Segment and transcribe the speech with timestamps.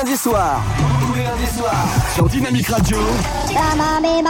[0.00, 0.06] Tous
[1.14, 1.84] les lundis soirs.
[2.14, 2.96] Sur Dynamique Radio.
[3.48, 4.28] Dynamite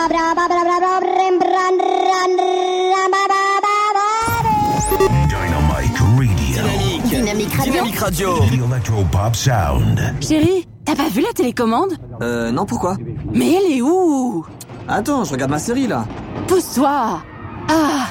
[6.41, 6.59] Radio.
[7.05, 7.61] Dynamique.
[7.63, 8.37] Dynamique Radio.
[8.53, 10.15] Electro-Pop Sound.
[10.21, 11.93] Chérie, t'as pas vu la télécommande?
[12.21, 12.97] Euh, non, pourquoi?
[13.33, 14.45] Mais elle est où?
[14.89, 16.05] Attends, je regarde ma série là.
[16.49, 17.23] Pousse-toi
[17.69, 18.07] Ah,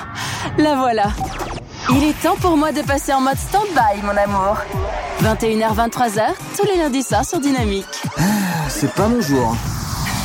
[0.58, 1.08] la voilà.
[1.92, 4.58] Il est temps pour moi de passer en mode stand-by, mon amour.
[5.22, 6.22] 21h, 23h,
[6.58, 7.86] tous les lundis soirs sur Dynamique.
[8.70, 9.56] C'est pas mon jour.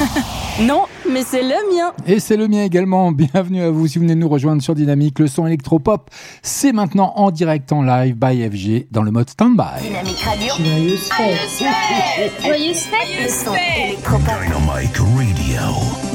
[0.61, 1.93] Non, mais c'est le mien.
[2.07, 3.11] Et c'est le mien également.
[3.33, 5.19] Bienvenue à vous si vous venez nous rejoindre sur Dynamique.
[5.19, 6.11] Le son électropop,
[6.43, 9.83] c'est maintenant en direct en live by FG dans le mode standby.
[9.83, 10.55] Dynamique Radio.
[10.57, 12.33] Joyeuse fête.
[12.41, 13.21] Joyeuse fête.
[13.21, 14.23] Le son électropop.
[14.45, 15.65] Dynamite Radio.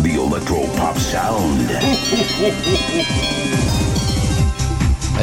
[0.04, 1.80] The Electro-Pop Sound.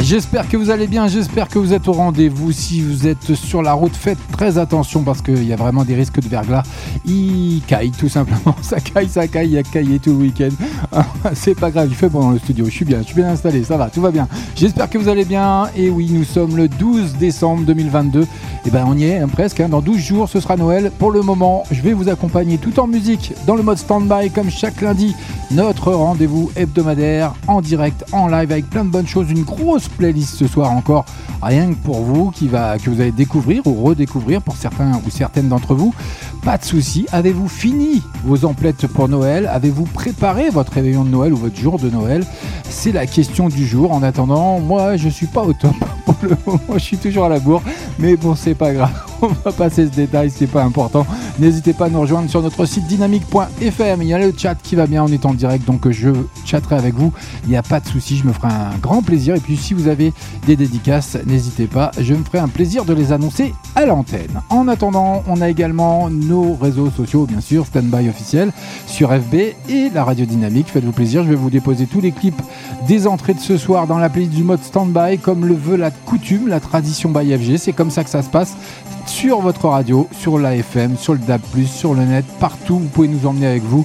[0.01, 2.53] J'espère que vous allez bien, j'espère que vous êtes au rendez-vous.
[2.53, 5.95] Si vous êtes sur la route, faites très attention parce qu'il y a vraiment des
[5.95, 6.65] risques de verglas.
[7.07, 10.51] Il caille tout simplement, ça caille, ça caille, il a caillé tout le week-end.
[11.33, 13.29] C'est pas grave, il fait bon dans le studio, je suis bien, je suis bien
[13.29, 14.29] installé, ça va, tout va bien.
[14.55, 15.69] J'espère que vous allez bien.
[15.77, 18.27] Et oui, nous sommes le 12 décembre 2022.
[18.67, 19.69] Et ben on y est hein, presque, hein.
[19.69, 20.93] dans 12 jours ce sera Noël.
[20.99, 24.51] Pour le moment, je vais vous accompagner tout en musique dans le mode stand-by comme
[24.51, 25.15] chaque lundi.
[25.53, 30.35] Notre rendez-vous hebdomadaire en direct, en live avec plein de bonnes choses, une grosse playlist
[30.35, 31.05] ce soir encore,
[31.43, 35.11] rien que pour vous, qui va, que vous allez découvrir ou redécouvrir pour certains ou
[35.11, 35.95] certaines d'entre vous.
[36.43, 37.07] Pas de souci.
[37.13, 39.49] Avez-vous fini vos emplettes pour Noël?
[39.53, 42.25] Avez-vous préparé votre réveillon de Noël ou votre jour de Noël?
[42.69, 43.93] C'est la question du jour.
[43.93, 46.61] En attendant, moi, je suis pas au top pour le moment.
[46.75, 47.63] Je suis toujours à la bourre,
[47.99, 48.93] mais bon, c'est pas grave.
[49.23, 51.07] On va passer ce détail, c'est pas important.
[51.39, 54.03] N'hésitez pas à nous rejoindre sur notre site dynamique.fm.
[54.03, 56.11] Il y a le chat qui va bien, on est en direct, donc je
[56.45, 57.13] chatterai avec vous.
[57.45, 59.35] Il n'y a pas de souci, je me ferai un grand plaisir.
[59.35, 60.13] Et puis si vous avez
[60.47, 64.43] des dédicaces, n'hésitez pas, je me ferai un plaisir de les annoncer à l'antenne.
[64.51, 68.53] En attendant, on a également nos réseaux sociaux, bien sûr, Standby officiel
[68.87, 69.35] sur FB
[69.69, 70.69] et la radio dynamique.
[70.69, 72.41] Faites-vous plaisir, je vais vous déposer tous les clips
[72.87, 75.91] des entrées de ce soir dans la playlist du mode Standby, comme le veut la
[75.91, 77.57] coutume, la tradition by FG.
[77.57, 78.57] C'est comme ça que ça se passe
[79.07, 82.79] sur votre radio, sur l'AFM, sur le DAB+, sur le net, partout.
[82.79, 83.85] Vous pouvez nous emmener avec vous.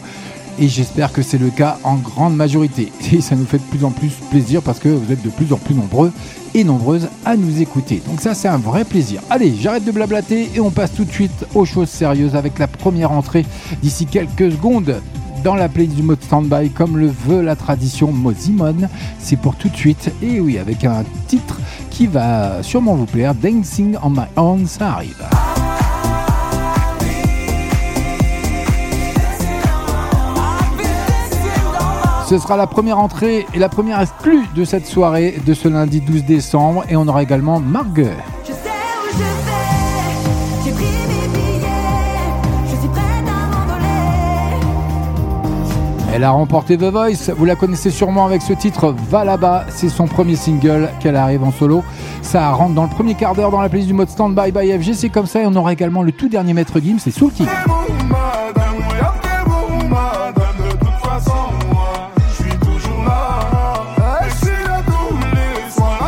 [0.60, 2.92] Et j'espère que c'est le cas en grande majorité.
[3.14, 5.52] Et ça nous fait de plus en plus plaisir parce que vous êtes de plus
[5.54, 6.12] en plus nombreux
[6.54, 8.02] et nombreuses à nous écouter.
[8.08, 9.22] Donc ça c'est un vrai plaisir.
[9.30, 12.68] Allez, j'arrête de blablater et on passe tout de suite aux choses sérieuses avec la
[12.68, 13.46] première entrée
[13.82, 15.02] d'ici quelques secondes
[15.44, 18.76] dans la playlist du mode standby comme le veut la tradition Mozimon.
[19.20, 21.60] C'est pour tout de suite et oui avec un titre
[21.90, 25.24] qui va sûrement vous plaire, Dancing on My Own, ça arrive.
[32.28, 36.00] Ce sera la première entrée et la première exclue de cette soirée de ce lundi
[36.00, 38.08] 12 décembre et on aura également Margue.
[46.14, 49.88] Elle a remporté The Voice, vous la connaissez sûrement avec ce titre Va là-bas, c'est
[49.88, 51.86] son premier single qu'elle arrive en solo.
[52.22, 54.94] Ça rentre dans le premier quart d'heure dans la playlist du mode Standby by FG,
[54.94, 57.32] c'est comme ça et on aura également le tout dernier maître Gims, c'est Soul.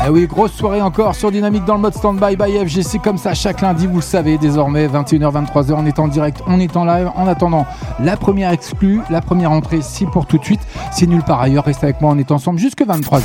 [0.06, 2.82] Eh oui, grosse soirée encore sur Dynamique dans le mode Standby by FG.
[2.84, 6.42] C'est comme ça chaque lundi, vous le savez désormais, 21h, 23h, on est en direct,
[6.46, 7.10] on est en live.
[7.16, 7.66] En attendant,
[8.02, 10.60] la première exclue, la première entrée, c'est pour tout de suite.
[10.92, 13.22] C'est nul par ailleurs, restez avec moi, on est ensemble jusque 23h.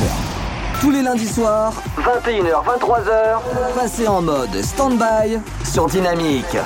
[0.80, 6.56] Tous les lundis soirs, 21h, 23h, passez en mode stand-by sur Dynamique.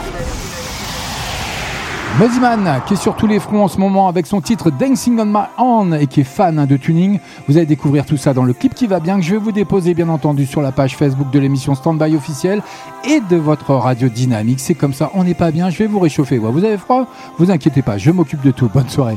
[2.19, 5.25] Moziman, qui est sur tous les fronts en ce moment avec son titre Dancing on
[5.25, 7.19] My Own et qui est fan hein, de tuning.
[7.49, 9.51] Vous allez découvrir tout ça dans le clip qui va bien, que je vais vous
[9.51, 12.63] déposer bien entendu sur la page Facebook de l'émission Standby officielle
[13.09, 14.61] et de votre radio dynamique.
[14.61, 16.37] C'est comme ça, on n'est pas bien, je vais vous réchauffer.
[16.37, 17.07] Vous avez froid?
[17.39, 18.69] Vous inquiétez pas, je m'occupe de tout.
[18.73, 19.17] Bonne soirée.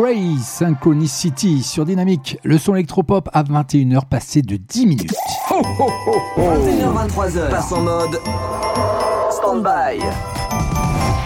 [0.00, 2.38] Gray, Synchronicity sur Dynamique.
[2.42, 5.14] Le son électropop à 21h passé de 10 minutes.
[6.38, 8.18] 21h23h, passe en mode
[9.30, 10.02] stand-by.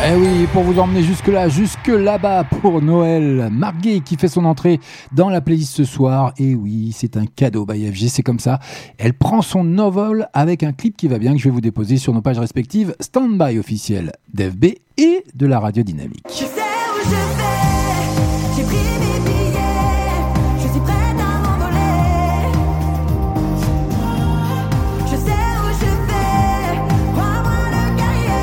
[0.05, 3.49] Eh oui, pour vous emmener jusque là, jusque là-bas pour Noël.
[3.53, 4.81] Marguet qui fait son entrée
[5.13, 6.35] dans la playlist ce soir.
[6.39, 8.59] Et oui, c'est un cadeau by FG, c'est comme ça.
[8.99, 11.97] Elle prend son novel avec un clip qui va bien que je vais vous déposer
[11.97, 14.65] sur nos pages respectives Standby officiel d'FB
[14.97, 16.25] et de la radio dynamique.
[16.29, 17.84] Je sais où je vais,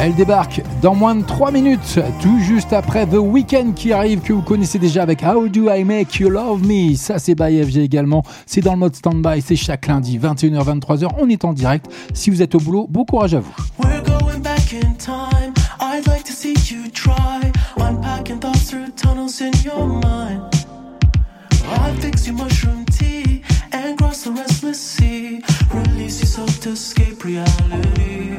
[0.04, 4.34] Elle débarque dans moins de 3 minutes, tout juste après The Weeknd qui arrive, que
[4.34, 6.96] vous connaissez déjà avec How Do I Make You Love Me?
[6.96, 8.24] Ça, c'est by FG également.
[8.48, 11.08] C'est dans le mode standby, c'est chaque lundi, 21h, 23h.
[11.20, 11.86] On est en direct.
[12.16, 13.54] Si vous êtes au boulot, bon courage à vous.
[13.78, 15.54] We're going back in time.
[15.80, 17.51] I'd like to see you try.
[19.42, 20.44] in your mind.
[21.64, 25.42] I fix you mushroom tea and cross the restless sea.
[25.74, 28.38] Release yourself to escape reality.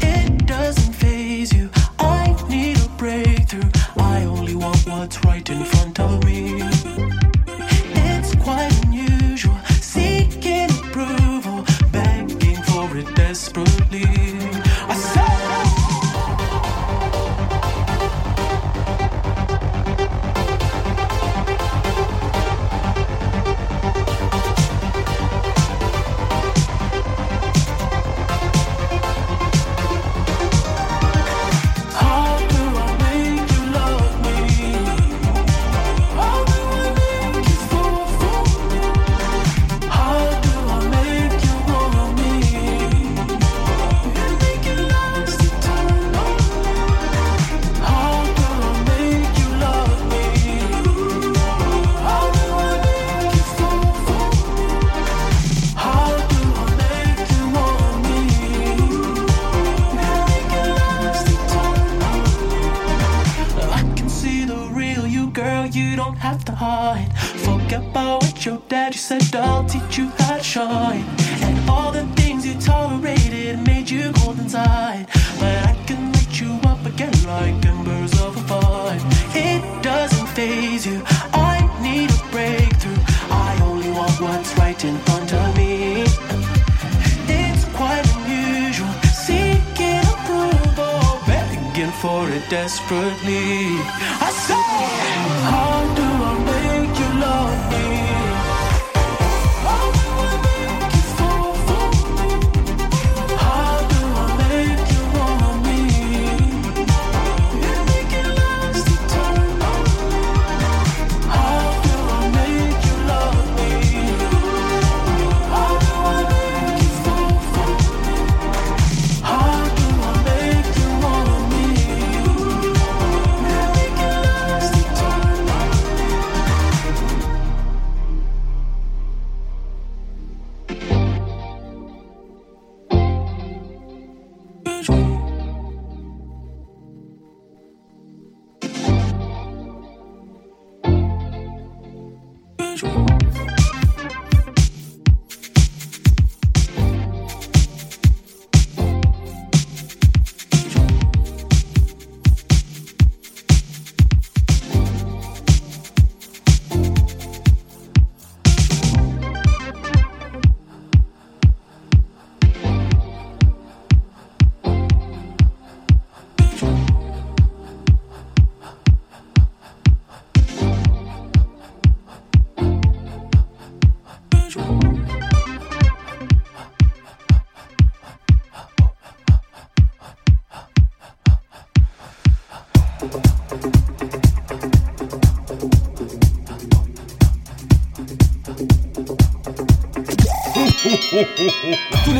[0.00, 1.70] It doesn't phase you.
[1.98, 3.70] I need a breakthrough.
[3.96, 7.23] I only want what's right in front of me.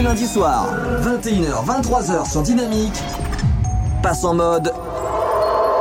[0.04, 0.68] lundis soirs,
[1.02, 3.02] 21h, 23h sur Dynamique,
[4.02, 4.70] passe en mode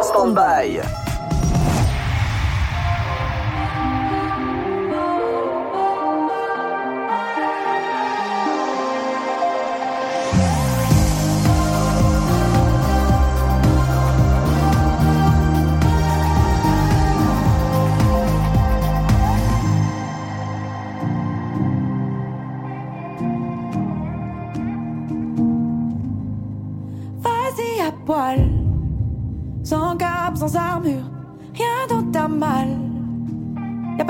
[0.02, 1.03] stand-by.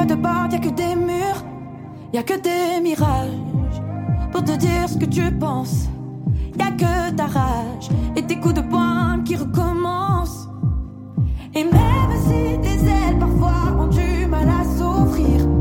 [0.03, 1.43] pas de porte, y a que des murs,
[2.13, 3.81] y a que des mirages.
[4.31, 5.87] Pour te dire ce que tu penses,
[6.57, 10.49] y a que ta rage et tes coups de poing qui recommencent.
[11.55, 15.52] Et même si tes ailes parfois ont du mal à s'ouvrir.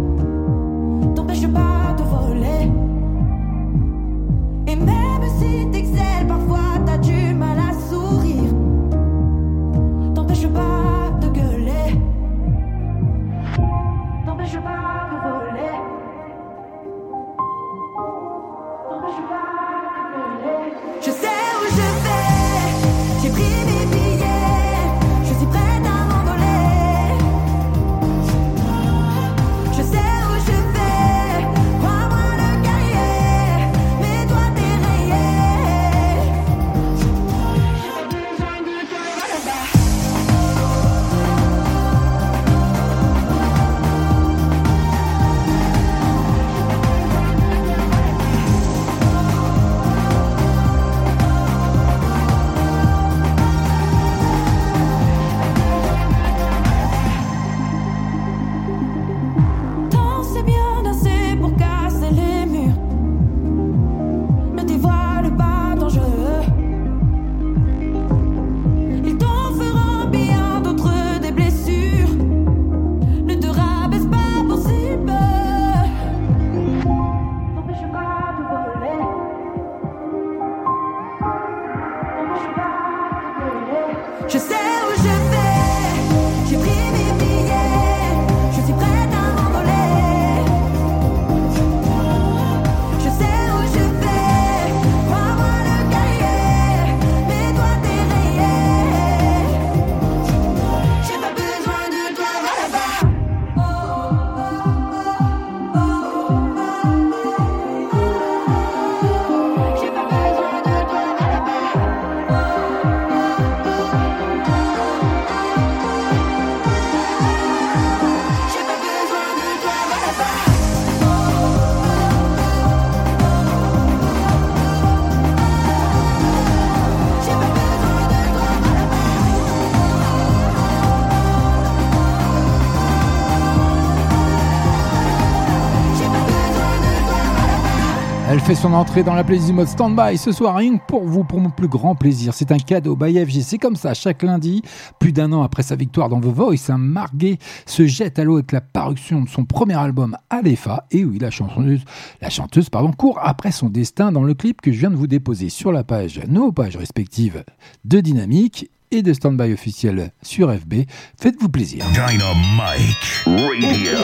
[138.55, 141.51] son entrée dans la playlist du mode stand-by ce soir, rien pour vous, pour mon
[141.51, 142.35] plus grand plaisir.
[142.35, 144.63] C'est un cadeau by FG, c'est comme ça, chaque lundi,
[144.99, 148.25] plus d'un an après sa victoire dans The Voice, hein, un Marguet se jette à
[148.25, 151.85] l'eau avec la parution de son premier album Alepha, et oui, la chanteuse,
[152.21, 155.07] la chanteuse pardon, court après son destin dans le clip que je viens de vous
[155.07, 157.45] déposer sur la page, nos pages respectives
[157.85, 160.85] de Dynamique et de stand-by officiel sur FB.
[161.21, 161.85] Faites-vous plaisir.
[161.93, 163.97] Dynamique Radio.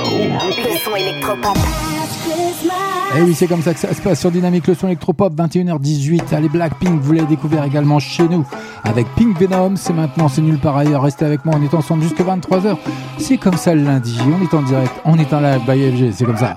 [3.17, 6.35] Et oui, c'est comme ça que ça se passe sur Dynamique, le son électropop, 21h18.
[6.35, 8.45] allez, Blackpink, vous l'avez découvert également chez nous
[8.85, 9.77] avec Pink Venom.
[9.77, 11.03] C'est maintenant, c'est nulle part ailleurs.
[11.03, 12.77] Restez avec moi, on est ensemble jusqu'à 23h.
[13.19, 16.13] C'est comme ça le lundi, on est en direct, on est en live by LG,
[16.13, 16.55] c'est comme ça.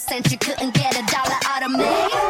[0.00, 2.29] cents, you couldn't get a dollar out of me.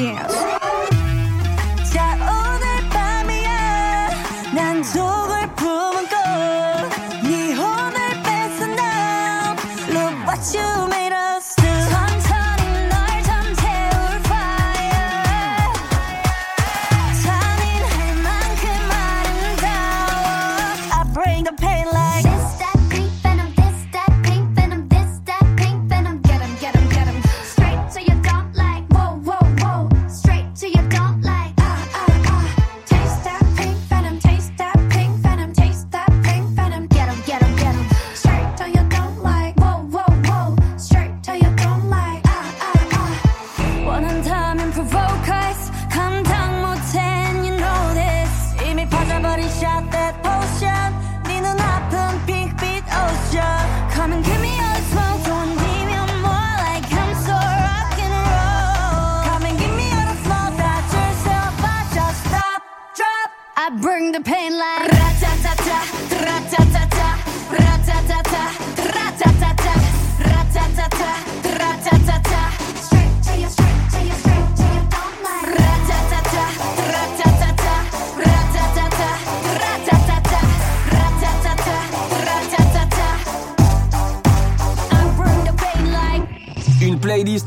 [0.00, 0.29] Yeah.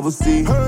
[0.00, 0.40] Double C.
[0.40, 0.59] Nobody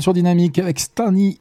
[0.00, 1.38] sur Dynamique avec Stani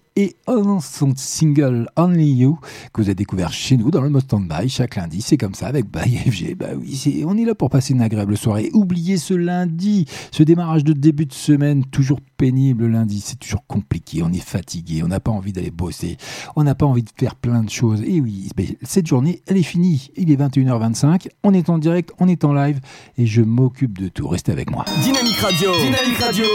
[0.82, 2.60] son single Only You
[2.94, 5.22] que vous avez découvert chez nous dans le Mustang By chaque lundi.
[5.22, 6.56] C'est comme ça avec By FG.
[6.56, 8.70] Bah oui, c'est- on est là pour passer une agréable soirée.
[8.74, 13.22] Oubliez ce lundi, ce démarrage de début de semaine toujours pénible le lundi.
[13.24, 14.22] C'est toujours compliqué.
[14.24, 15.02] On est fatigué.
[15.04, 16.18] On n'a pas envie d'aller bosser.
[16.56, 18.02] On n'a pas envie de faire plein de choses.
[18.06, 18.50] Et oui,
[18.84, 20.10] cette journée, elle est finie.
[20.18, 21.28] Il est 21h25.
[21.44, 22.80] On est en direct, on est en live
[23.18, 24.28] et je m'occupe de tout.
[24.28, 24.86] Restez avec moi.
[25.04, 25.72] Dynamique Radio.
[25.80, 26.46] Dynamique Radio.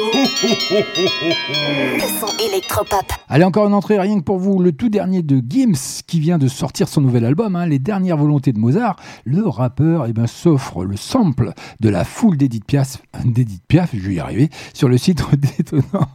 [0.81, 3.05] Le son électropop.
[3.29, 4.59] Allez, encore une entrée rien que pour vous.
[4.59, 8.17] Le tout dernier de Gims qui vient de sortir son nouvel album, hein, Les Dernières
[8.17, 8.97] Volontés de Mozart.
[9.25, 14.09] Le rappeur eh ben, s'offre le sample de la foule d'Edith Piaf, d'Edith Piaf, je
[14.09, 15.23] vais y arriver, sur le site
[15.59, 16.09] détonnant.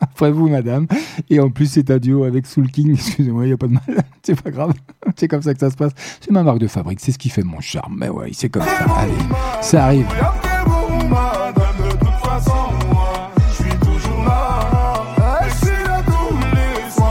[0.00, 0.86] Après vous, madame.
[1.28, 2.92] Et en plus, c'est un duo avec Soul King.
[2.94, 4.04] Excusez-moi, il n'y a pas de mal.
[4.22, 4.72] C'est pas grave.
[5.16, 5.92] C'est comme ça que ça se passe.
[6.20, 7.00] C'est ma marque de fabrique.
[7.00, 7.96] C'est ce qui fait mon charme.
[7.98, 8.84] Mais ouais, c'est comme ça.
[8.96, 9.12] Allez,
[9.60, 10.06] ça arrive.
[13.48, 14.57] Je suis toujours là.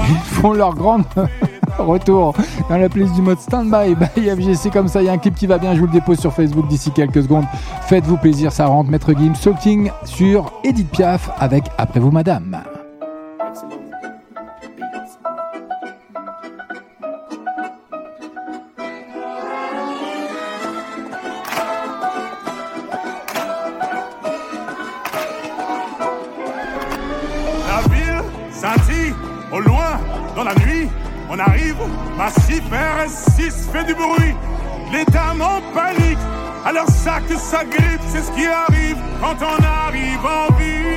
[0.09, 1.03] Ils font leur grande
[1.77, 2.33] retour
[2.69, 4.55] dans la playlist du mode Standby by FG.
[4.55, 5.75] C'est comme ça, il y a un clip qui va bien.
[5.75, 7.45] Je vous le dépose sur Facebook d'ici quelques secondes.
[7.83, 8.89] Faites-vous plaisir, ça rentre.
[8.89, 12.57] Maître Gims, Salting sur Edith Piaf avec Après vous, madame.
[29.51, 29.99] Au loin
[30.35, 30.89] dans la nuit.
[31.29, 31.77] On arrive,
[32.17, 34.35] massif RS6 fait du bruit.
[34.91, 36.17] Les dames en panique,
[36.65, 40.96] alors ça que ça grippe, c'est ce qui arrive quand on arrive en ville.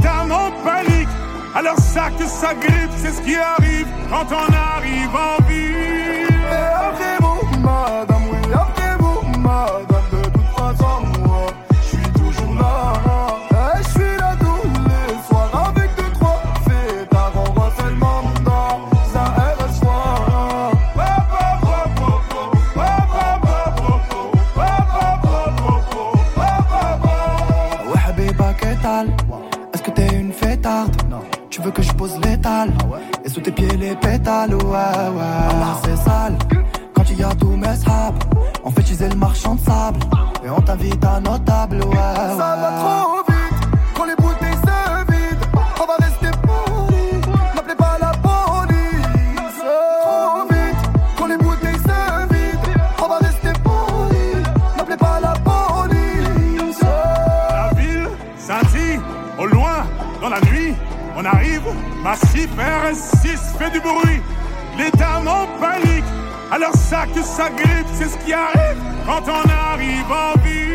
[0.00, 1.08] Dames en panique.
[1.54, 5.91] Alors ça que ça grippe, c'est ce qui arrive quand on arrive en ville.
[31.62, 32.70] Veux que je pose l'étal
[33.24, 35.74] Et sous tes pieds les pétales, ouais, ouais.
[35.84, 36.36] c'est sale.
[36.94, 38.18] Quand il y a tous mes sables,
[38.64, 40.00] on fait utiliser le marchand de sable.
[40.44, 41.96] Et on t'invite à nos tables, ouais.
[42.38, 43.11] Ça va trop
[62.02, 64.20] Ma super 6 fait du bruit.
[64.76, 66.04] Les dames en panique.
[66.50, 70.71] Alors ça que ça grippe, c'est ce qui arrive quand on arrive en vie.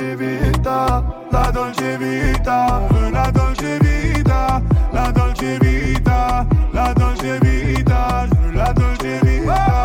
[0.00, 8.34] Dolce Vita, la Dolce Vita, la Dolce Vita, la Dolce Vita, la Dolce Vita, je
[8.36, 9.80] veux la Dolce Vita.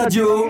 [0.00, 0.49] Radio.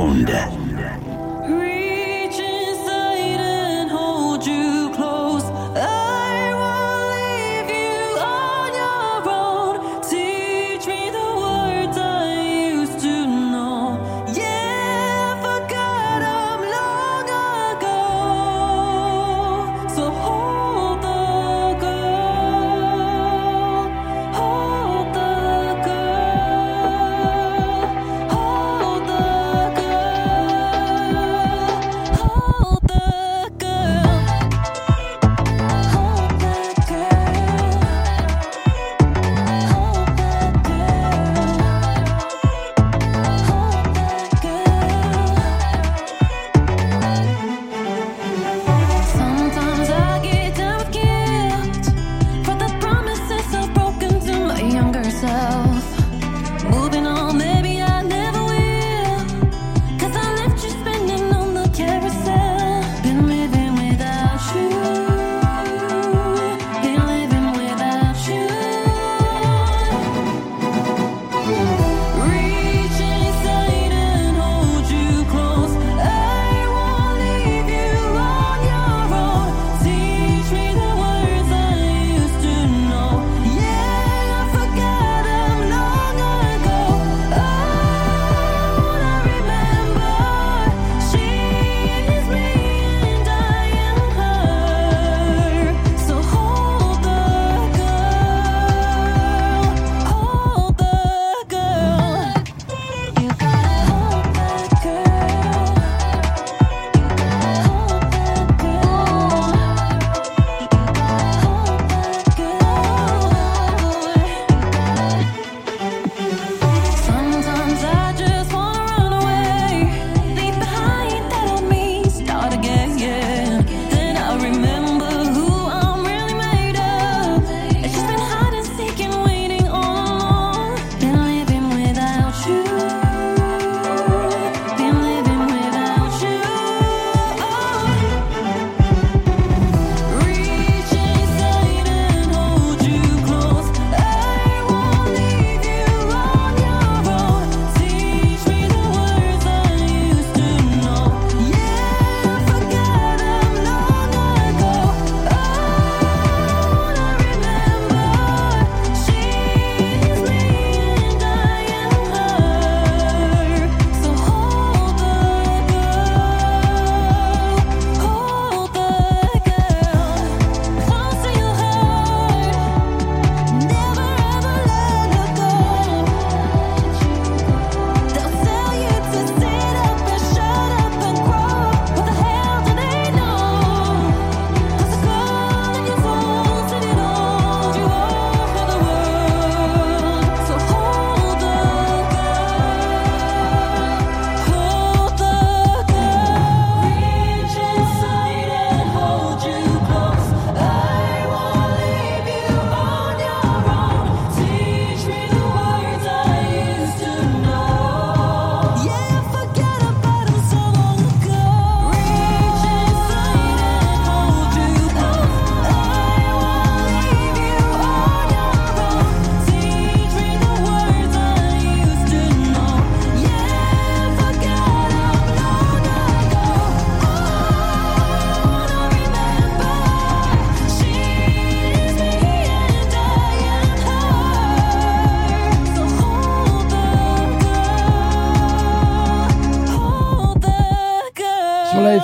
[0.00, 0.69] sound.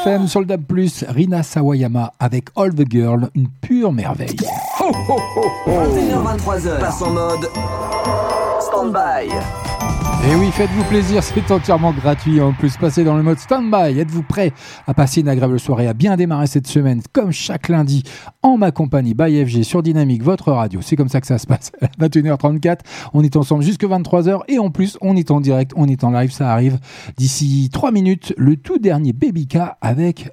[0.07, 0.63] FM sur le DAB+,
[1.09, 4.37] Rina Sawayama avec All the Girl, une pure merveille.
[5.67, 7.51] 21h23h, passe en mode
[8.61, 9.66] stand-by.
[10.25, 12.41] Et oui, faites-vous plaisir, c'est entièrement gratuit.
[12.41, 13.99] En plus, passez dans le mode stand-by.
[13.99, 14.53] Êtes-vous prêt
[14.87, 18.03] à passer une agréable soirée, à bien démarrer cette semaine, comme chaque lundi,
[18.43, 20.81] en ma compagnie, by FG, sur Dynamique, votre radio.
[20.83, 21.71] C'est comme ça que ça se passe.
[22.01, 22.79] 21h34,
[23.15, 24.41] on est ensemble jusque 23h.
[24.49, 26.79] Et en plus, on est en direct, on est en live, ça arrive
[27.17, 28.35] d'ici 3 minutes.
[28.37, 30.31] Le tout dernier Baby K avec.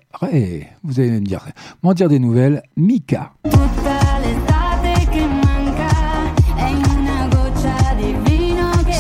[0.84, 1.46] Vous allez me dire,
[1.84, 3.34] m'en dire des nouvelles, Mika.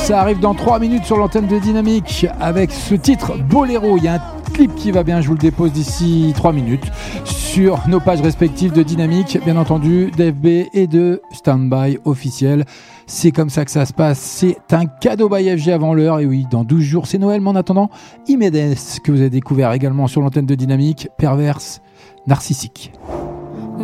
[0.04, 3.96] Ça arrive dans 3 minutes sur l'antenne de Dynamique avec ce titre Boléro.
[3.96, 6.92] Il y a un clip qui va bien, je vous le dépose d'ici 3 minutes
[7.24, 12.66] sur nos pages respectives de Dynamique, bien entendu, d'FB et de Standby officiel.
[13.08, 14.20] C'est comme ça que ça se passe.
[14.20, 16.20] C'est un cadeau by FG avant l'heure.
[16.20, 17.40] Et oui, dans 12 jours, c'est Noël.
[17.40, 17.90] Mais en attendant,
[18.28, 18.76] Imedes,
[19.06, 21.82] que vous avez découvert également sur l'antenne de Dynamique, perverse,
[22.28, 22.92] narcissique.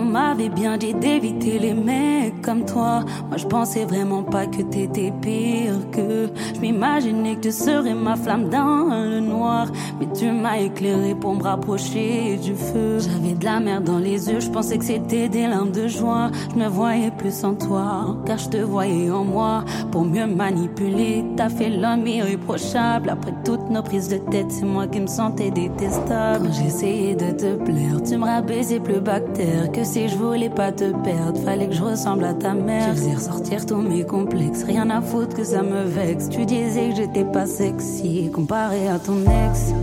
[0.09, 3.03] M'avait bien dit d'éviter les mecs comme toi.
[3.27, 6.29] Moi, je pensais vraiment pas que t'étais pire que.
[6.55, 9.67] Je m'imaginais que tu serais ma flamme dans le noir.
[9.99, 12.99] Mais tu m'as éclairé pour me rapprocher du feu.
[12.99, 16.31] J'avais de la merde dans les yeux, je pensais que c'était des larmes de joie.
[16.53, 19.63] Je me voyais plus en toi, car je te voyais en moi.
[19.91, 23.09] Pour mieux manipuler, t'as fait l'homme irréprochable.
[23.09, 26.47] Après toutes nos prises de tête, c'est moi qui me sentais détestable.
[26.47, 30.71] Quand j'essayais de te plaire, tu me rabaissais plus bactère que si je voulais pas
[30.71, 31.39] te perdre.
[31.43, 32.89] Fallait que je ressemble à ta mère.
[32.89, 34.63] Je faisais ressortir tous mes complexes.
[34.63, 36.29] Rien à foutre que ça me vexe.
[36.29, 39.73] Tu disais que j'étais pas sexy comparé à ton ex.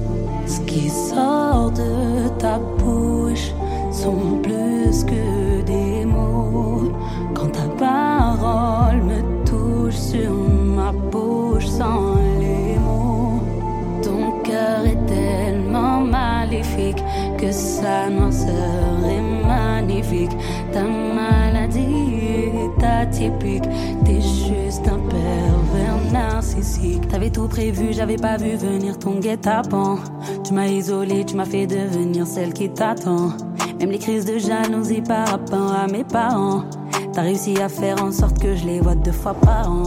[0.46, 3.52] Ce qui sort de ta bouche
[3.90, 6.92] sont plus que des mots.
[7.34, 13.40] Quand ta parole me touche sur ma bouche sans les mots.
[14.02, 17.02] Ton cœur est tellement maléfique
[17.38, 19.35] que sa noirceur est
[19.86, 20.36] magnifique.
[20.72, 23.64] Ta maladie est atypique.
[24.04, 27.08] T'es juste un pervers narcissique.
[27.08, 29.98] T'avais tout prévu, j'avais pas vu venir ton guet-apens.
[30.44, 33.32] Tu m'as isolé, tu m'as fait devenir celle qui t'attend.
[33.80, 36.64] Même les crises de jalousie par rapport à mes parents.
[37.12, 39.84] T'as réussi à faire en sorte que je les vois deux fois par an.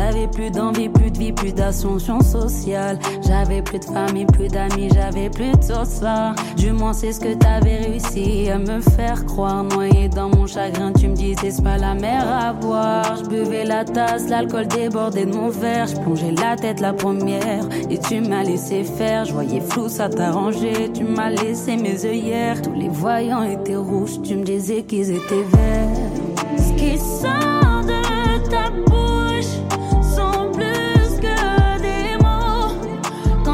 [0.00, 2.98] J'avais plus d'envie, plus de vie, plus d'ascension sociale.
[3.26, 6.34] J'avais plus de famille, plus d'amis, j'avais plus de ça.
[6.56, 9.62] Du moins, c'est ce que t'avais réussi à me faire croire.
[9.62, 13.14] Noyé dans mon chagrin, tu me disais c'est pas la mer à boire.
[13.22, 15.86] Je buvais la tasse, l'alcool débordait de mon verre.
[15.86, 19.26] Je plongeais la tête la première et tu m'as laissé faire.
[19.26, 20.88] Je voyais flou, ça t'arrangeait.
[20.94, 22.62] Tu m'as laissé mes œillères.
[22.62, 26.56] Tous les voyants étaient rouges, tu me disais qu'ils étaient verts.
[26.56, 26.96] Ce qui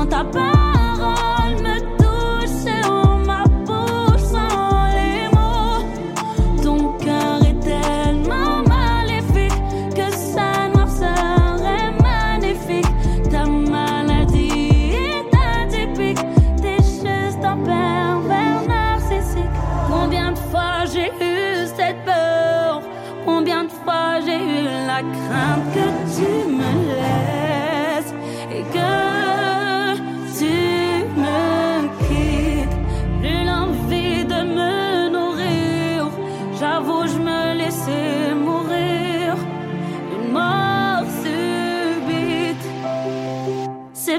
[0.08, 5.84] Ta parole me touche sur ma bouche sans les mots.
[6.62, 9.60] Ton cœur est tellement maléfique
[9.94, 12.92] que sa noirceur est magnifique.
[13.30, 16.24] Ta maladie est atypique.
[16.62, 19.56] T'es juste un pervers narcissique.
[19.90, 22.80] Combien de fois j'ai eu cette peur?
[23.26, 27.45] Combien de fois j'ai eu la crainte que tu me laisses?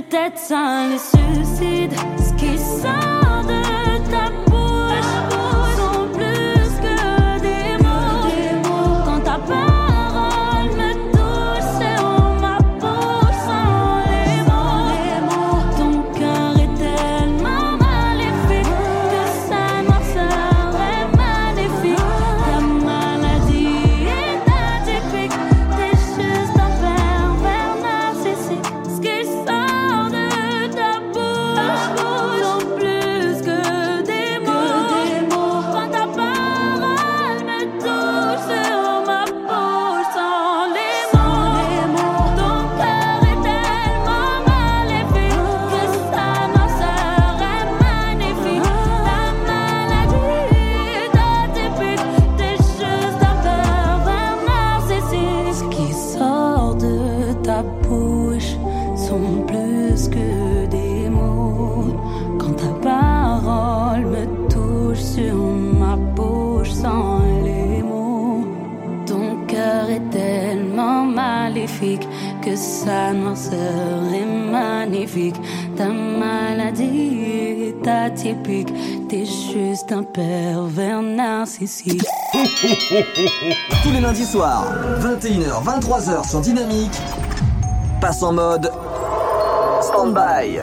[0.09, 1.93] Peut-être ça le suicide.
[2.17, 2.57] Ce qui
[79.07, 82.03] t'es juste un pervers narcissique.
[82.33, 84.65] Tous les lundis soirs,
[84.99, 86.99] 21h, 23h sur Dynamique,
[88.01, 88.71] passe en mode
[89.81, 90.59] stand-by.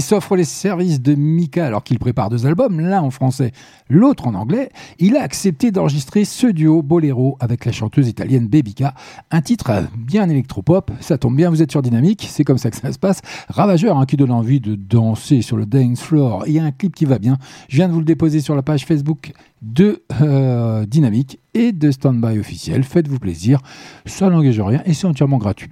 [0.00, 3.52] Qui s'offre les services de Mika alors qu'il prépare deux albums, l'un en français,
[3.90, 4.70] l'autre en anglais.
[4.98, 8.94] Il a accepté d'enregistrer ce duo Boléro avec la chanteuse italienne Babyka.
[9.30, 12.78] Un titre bien électropop, ça tombe bien, vous êtes sur Dynamique, c'est comme ça que
[12.78, 13.20] ça se passe.
[13.50, 16.44] Ravageur hein, qui donne envie de danser sur le dance floor.
[16.46, 17.36] Il y a un clip qui va bien.
[17.68, 21.90] Je viens de vous le déposer sur la page Facebook de euh, Dynamique et de
[21.90, 22.82] Standby officiel.
[22.82, 23.60] Faites-vous plaisir,
[24.06, 25.68] ça n'engage rien et c'est entièrement gratuit.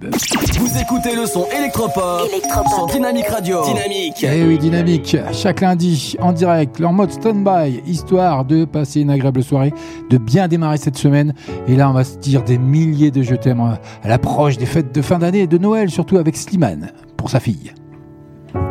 [0.59, 2.29] Vous écoutez le son électropop,
[2.75, 3.63] sur Dynamique Radio.
[3.65, 4.23] Dynamique.
[4.23, 5.17] Eh oui, dynamique.
[5.31, 9.73] Chaque lundi, en direct, leur mode stand-by, histoire de passer une agréable soirée,
[10.09, 11.33] de bien démarrer cette semaine.
[11.67, 14.93] Et là, on va se dire des milliers de je t'aime à l'approche des fêtes
[14.93, 17.73] de fin d'année et de Noël, surtout avec Slimane, pour sa fille.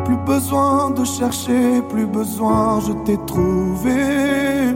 [0.05, 4.75] Plus besoin de chercher, plus besoin, je t'ai trouvé.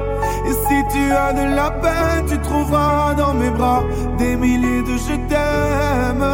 [0.53, 3.83] Si tu as de la peine, tu trouveras dans mes bras
[4.17, 6.25] des milliers de je t'aime.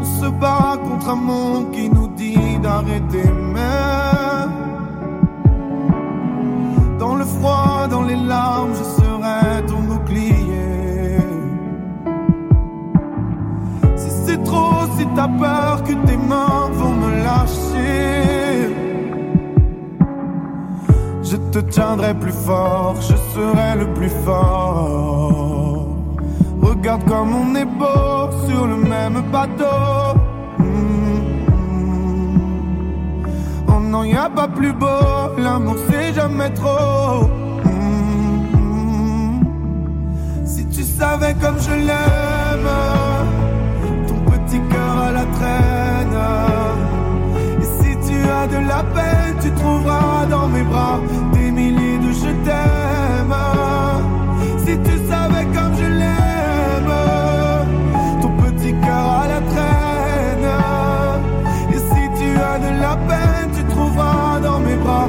[0.00, 3.24] On se bat contre un monde qui nous dit d'arrêter
[3.56, 4.52] même.
[6.98, 11.18] Dans le froid, dans les larmes, je serai ton bouclier.
[13.96, 18.37] Si c'est trop, si t'as peur que tes mains vont me lâcher,
[21.30, 25.86] je te tiendrai plus fort, je serai le plus fort.
[26.62, 30.18] Regarde comme on est beau sur le même bateau.
[30.58, 30.64] Mm.
[33.68, 37.28] Oh non, y a pas plus beau, l'amour c'est jamais trop.
[37.64, 39.42] Mm.
[40.46, 42.70] Si tu savais comme je l'aime,
[44.08, 46.18] ton petit cœur à la traîne.
[47.60, 51.00] Et si tu as de la peine, tu trouveras dans mes bras
[54.64, 56.94] Si tu savais comme je l'aime,
[58.22, 60.50] ton petit cœur à la traîne.
[61.72, 65.08] Et si tu as de la peine, tu trouveras dans mes bras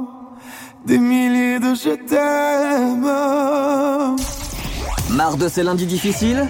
[0.91, 3.07] des milliers de je t'aime.
[5.09, 6.49] Marre de ces lundis difficiles?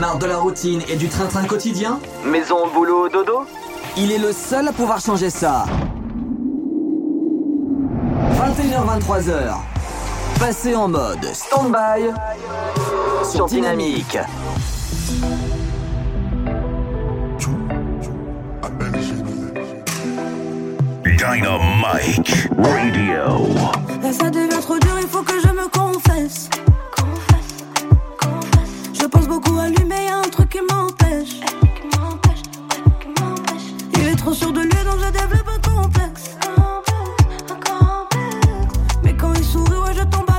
[0.00, 2.00] Marre de la routine et du train-train quotidien?
[2.24, 3.44] Maison, boulot, dodo?
[3.96, 5.66] Il est le seul à pouvoir changer ça.
[8.40, 9.54] 21h-23h.
[10.40, 12.10] Passez en mode stand-by
[13.30, 14.18] sur Dynamique.
[21.22, 23.54] Dynamite Radio.
[24.02, 26.50] Là ça devient trop dur, il faut que je me confesse.
[28.92, 31.38] Je pense beaucoup à lui, mais y a un truc qui m'empêche.
[33.94, 36.36] Il est trop sûr de lui, donc je développe un complexe.
[39.04, 40.31] Mais quand il sourit, ouais, je tombe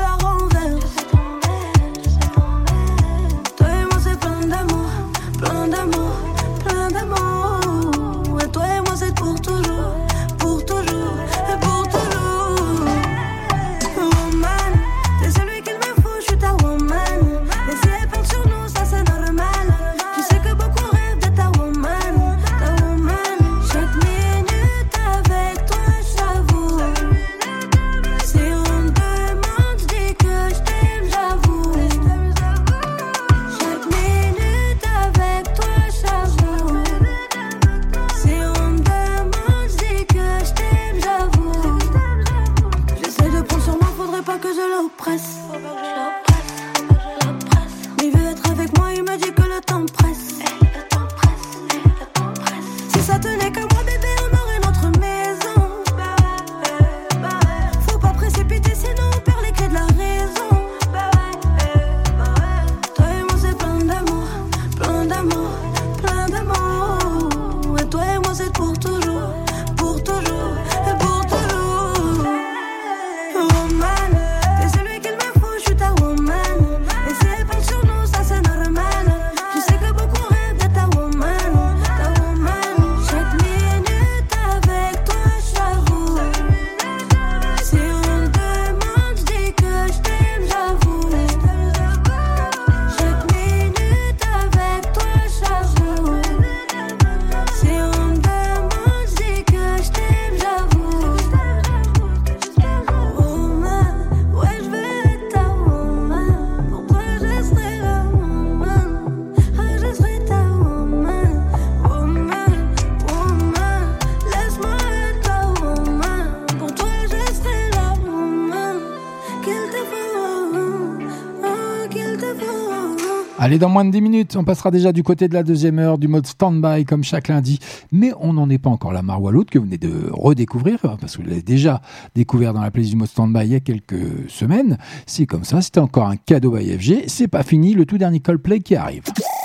[123.54, 125.99] Allez, dans moins de 10 minutes, on passera déjà du côté de la deuxième heure
[125.99, 127.60] du mode stand-by comme chaque lundi.
[127.91, 131.22] Mais on n'en est pas encore la Marwaloud que vous venez de redécouvrir, parce que
[131.22, 131.80] vous l'avez déjà
[132.16, 134.80] découvert dans la playlist du mode stand-by il y a quelques semaines.
[135.06, 137.04] C'est comme ça, c'était encore un cadeau by FG.
[137.06, 139.04] C'est pas fini, le tout dernier Coldplay qui arrive.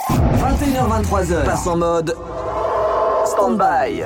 [0.09, 2.17] 21h23h, passe en mode
[3.27, 4.05] stand-by.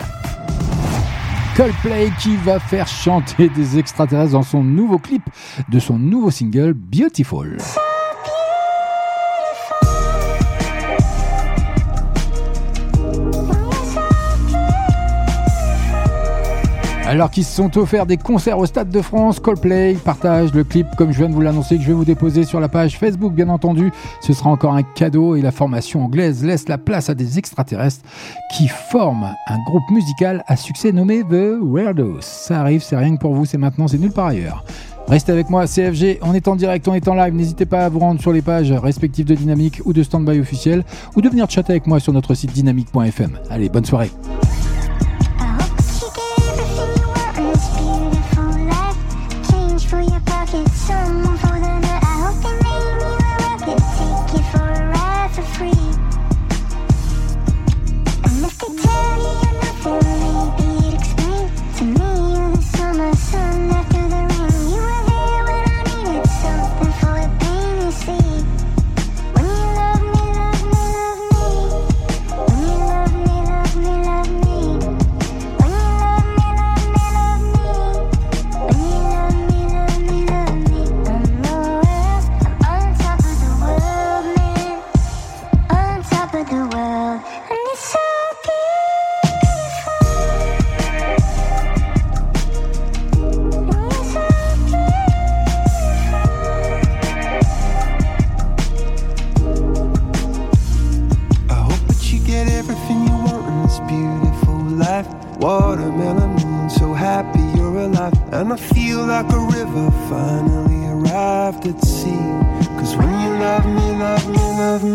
[1.56, 5.22] Coldplay qui va faire chanter des extraterrestres dans son nouveau clip
[5.68, 7.58] de son nouveau single Beautiful.
[17.12, 20.86] Alors qu'ils se sont offerts des concerts au Stade de France, Coldplay partage le clip
[20.96, 23.34] comme je viens de vous l'annoncer que je vais vous déposer sur la page Facebook
[23.34, 23.92] bien entendu.
[24.22, 28.02] Ce sera encore un cadeau et la formation anglaise laisse la place à des extraterrestres
[28.56, 32.22] qui forment un groupe musical à succès nommé The Weirdos.
[32.22, 34.64] Ça arrive, c'est rien que pour vous, c'est maintenant, c'est nulle part ailleurs.
[35.06, 37.88] Restez avec moi, CFG, on est en direct, on est en live, n'hésitez pas à
[37.90, 40.82] vous rendre sur les pages respectives de Dynamique ou de Standby officiel
[41.14, 43.38] ou de venir chatter avec moi sur notre site dynamique.fm.
[43.50, 44.10] Allez, bonne soirée.
[105.42, 108.14] Watermelon moon, so happy you're alive.
[108.32, 112.14] And I feel like a river finally arrived at sea.
[112.78, 114.90] Cause when you love me, love me, love me.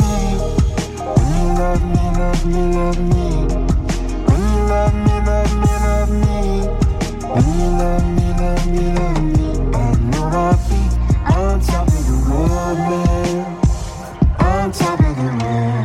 [1.04, 3.28] When you love me, love me, love me.
[4.24, 6.40] When you love me, love me, love me.
[7.28, 9.48] When you love me, love me, love me.
[9.76, 10.80] I know I'll be
[11.36, 13.46] on top of the world, man.
[14.40, 15.77] On top of the world.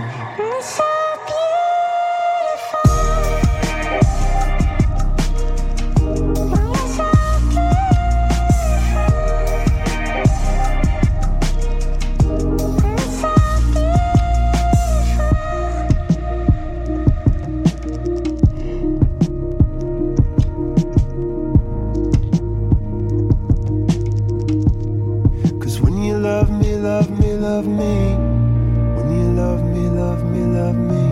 [27.80, 28.14] Me.
[28.96, 31.06] When you love me, love me, love me.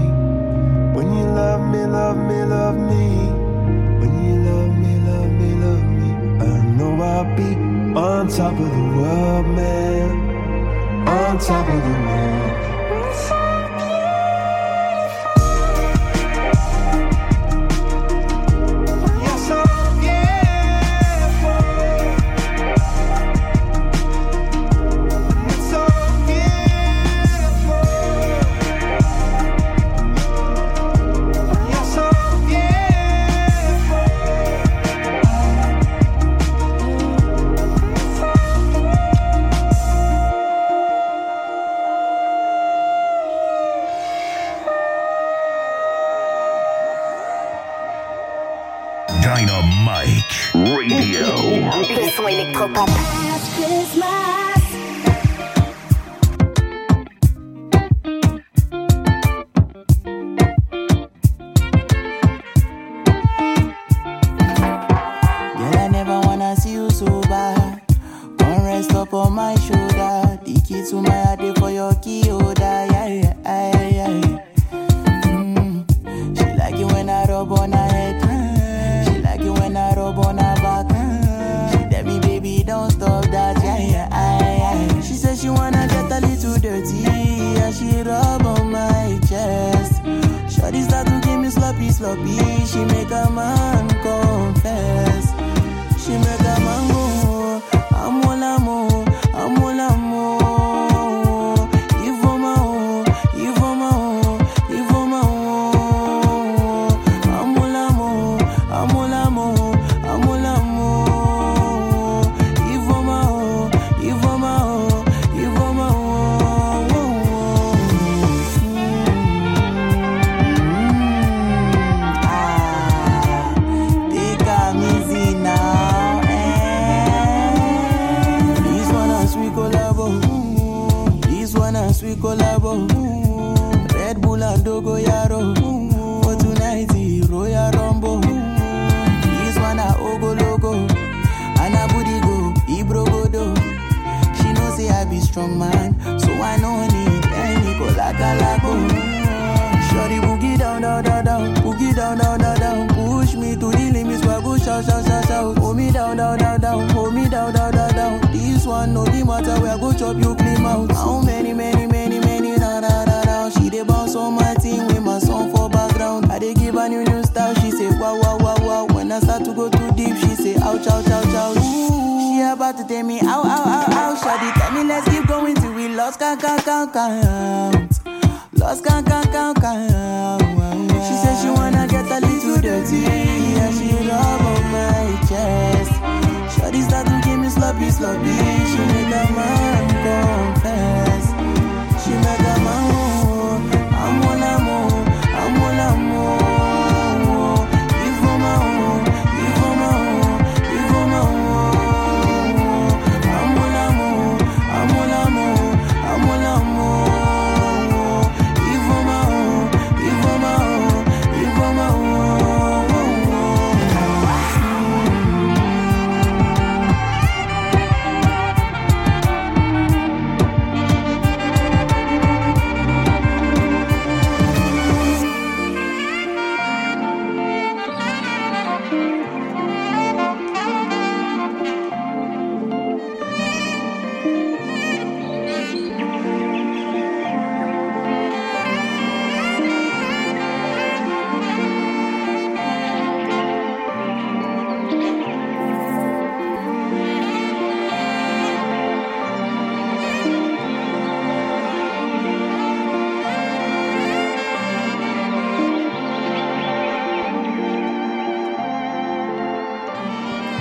[0.97, 3.05] When you love me, love me, love me.
[4.01, 6.09] When you love me, love me, love me.
[6.45, 7.51] I know I'll be
[7.99, 10.11] on top of the world, man.
[11.09, 12.60] On top of the world.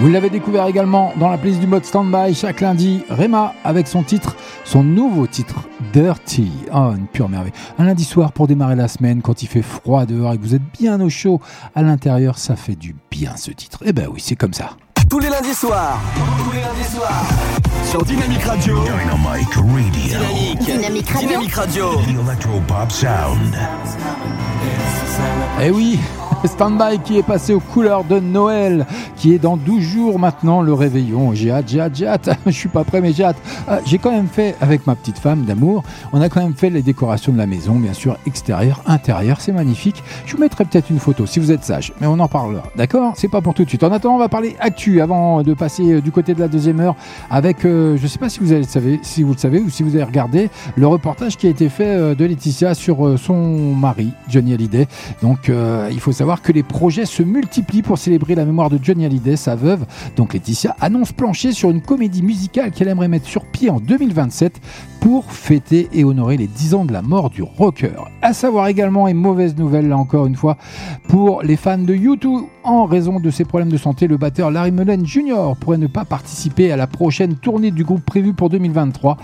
[0.09, 3.03] Vous l'avez découvert également dans la playlist du mode standby chaque lundi.
[3.11, 4.35] Rema avec son titre,
[4.65, 6.51] son nouveau titre, Dirty.
[6.73, 7.51] Oh, une pure merveille.
[7.77, 10.55] Un lundi soir pour démarrer la semaine quand il fait froid dehors et que vous
[10.55, 11.39] êtes bien au chaud
[11.75, 13.83] à l'intérieur, ça fait du bien ce titre.
[13.85, 14.71] Eh ben oui, c'est comme ça.
[15.07, 15.99] Tous les lundis soirs.
[16.43, 17.25] Tous les lundis soirs.
[17.83, 18.79] Sur Dynamic Radio.
[18.83, 19.63] Dynamic Radio.
[19.91, 20.59] Dynamique.
[20.65, 21.27] Dynamic Radio.
[21.27, 21.91] Dynamic Radio.
[21.97, 23.55] The Electropop Sound.
[25.61, 25.99] Eh oui,
[26.45, 28.85] Standby qui est passé aux couleurs de Noël,
[29.17, 31.33] qui est dans 12 jours maintenant le réveillon.
[31.33, 32.29] J'ai hâte, j'ai hâte, j'ai hâte.
[32.45, 33.37] Je suis pas prêt, mais j'ai hâte.
[33.69, 36.69] Euh, j'ai quand même fait avec ma petite femme d'amour, on a quand même fait
[36.69, 40.01] les décorations de la maison, bien sûr, extérieur, intérieur, c'est magnifique.
[40.25, 42.63] Je vous mettrai peut-être une photo si vous êtes sage, mais on en parlera.
[42.75, 43.13] D'accord?
[43.15, 43.83] C'est pas pour tout de suite.
[43.83, 46.79] En attendant, on va parler actu avant de passer euh, du côté de la deuxième
[46.79, 46.95] heure
[47.29, 49.95] avec, euh, je sais pas si vous, avez, si vous le savez ou si vous
[49.95, 54.53] avez regardé le reportage qui a été fait euh, de Laetitia sur son mari, Johnny
[54.53, 54.87] Hallyday.
[55.21, 58.79] Donc, euh, il faut savoir que les projets se multiplient pour célébrer la mémoire de
[58.81, 59.85] Johnny Hallyday, sa veuve.
[60.15, 64.59] Donc, Laetitia annonce plancher sur une comédie musicale qu'elle aimerait mettre sur pied en 2027
[64.99, 68.05] pour fêter et honorer les 10 ans de la mort du rocker.
[68.21, 70.57] À savoir également, et mauvaise nouvelle là encore une fois,
[71.07, 74.71] pour les fans de YouTube, en raison de ses problèmes de santé, le batteur Larry
[74.71, 75.55] Mullen Jr.
[75.59, 79.17] pourrait ne pas participer à la prochaine tournée du groupe prévue pour 2023.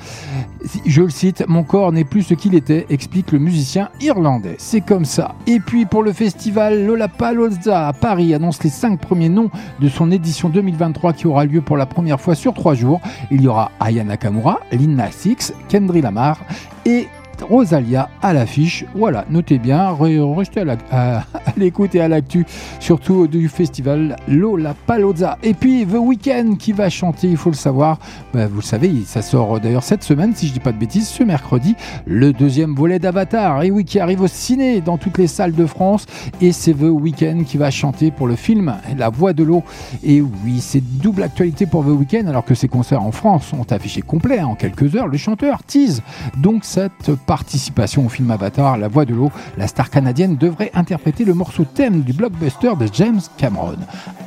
[0.86, 4.56] Je le cite, mon corps n'est plus ce qu'il était, explique le musicien irlandais.
[4.58, 5.36] C'est comme ça.
[5.46, 10.12] Et puis pour le festival Lollapalooza à Paris, annonce les 5 premiers noms de son
[10.12, 13.02] édition 2023 qui aura lieu pour la première fois sur 3 jours.
[13.30, 16.38] Il y aura Aya Nakamura, Lil Nas X, Kendry Lamar
[16.86, 17.08] et
[17.42, 18.86] Rosalia à l'affiche.
[18.96, 21.24] Voilà, notez bien, re- restez à
[21.58, 22.46] l'écoute et à l'actu,
[22.80, 25.38] surtout du festival Lollapalooza.
[25.44, 28.00] Et puis The Weeknd qui va chanter, il faut le savoir.
[28.34, 31.08] Bah, vous le savez, ça sort d'ailleurs cette semaine, si je dis pas de bêtises,
[31.08, 31.76] ce mercredi,
[32.06, 33.64] le deuxième volet d'Avatar.
[33.64, 36.06] Et oui, qui arrive au ciné dans toutes les salles de France.
[36.42, 39.64] Et c'est The Weeknd qui va chanter pour le film La Voix de l'eau.
[40.04, 43.72] Et oui, c'est double actualité pour The Weeknd, alors que ses concerts en France sont
[43.72, 45.08] affichés complets hein, en quelques heures.
[45.08, 46.02] Le chanteur tease
[46.38, 49.32] donc cette participation au film Avatar, La Voix de l'eau.
[49.58, 53.78] La star canadienne devrait interpréter le morceau thème du blockbuster de James Cameron.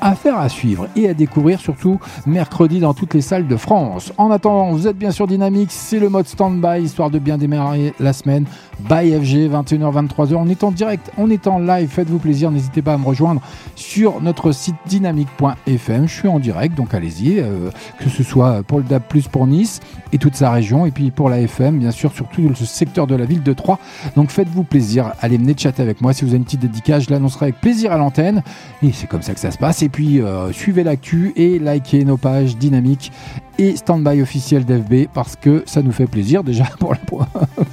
[0.00, 4.12] Affaire à suivre et à découvrir surtout mercredi dans toutes les salles de France.
[4.16, 7.94] En attendant, vous êtes bien sûr dynamique, c'est le mode stand-by, histoire de bien démarrer
[7.98, 8.44] la semaine.
[8.80, 10.34] By FG, 21h-23h.
[10.36, 13.40] On est en direct, on est en live, faites-vous plaisir, n'hésitez pas à me rejoindre
[13.74, 16.06] sur notre site dynamique.fm.
[16.06, 19.80] Je suis en direct, donc allez-y, euh, que ce soit pour le DAB+, pour Nice
[20.12, 23.16] et toute sa région, et puis pour la FM, bien sûr, surtout le secteur de
[23.16, 23.78] la ville de Troyes.
[24.14, 26.12] Donc faites-vous plaisir, allez venez chatter avec moi.
[26.12, 28.42] Si vous avez une petite dédicace, je l'annoncerai avec plaisir à l'antenne.
[28.82, 29.82] Et c'est comme ça que ça se passe.
[29.88, 33.10] Et puis euh, suivez l'actu et likez nos pages dynamiques
[33.56, 36.98] et stand-by officiel d'FB parce que ça nous fait plaisir déjà pour la,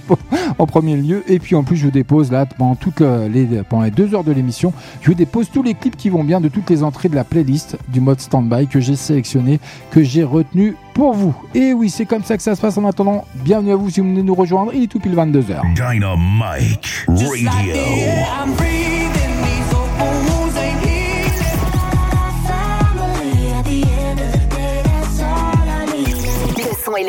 [0.58, 1.26] en premier lieu.
[1.28, 4.24] Et puis en plus, je vous dépose là pendant, toutes les, pendant les deux heures
[4.24, 7.10] de l'émission, je vous dépose tous les clips qui vont bien de toutes les entrées
[7.10, 9.60] de la playlist du mode stand-by que j'ai sélectionné,
[9.92, 11.36] que j'ai retenu pour vous.
[11.54, 13.26] Et oui, c'est comme ça que ça se passe en attendant.
[13.36, 14.72] Bienvenue à vous si vous venez nous rejoindre.
[14.74, 15.74] Il est tout pile 22h.
[15.76, 18.95] Dynamite Radio.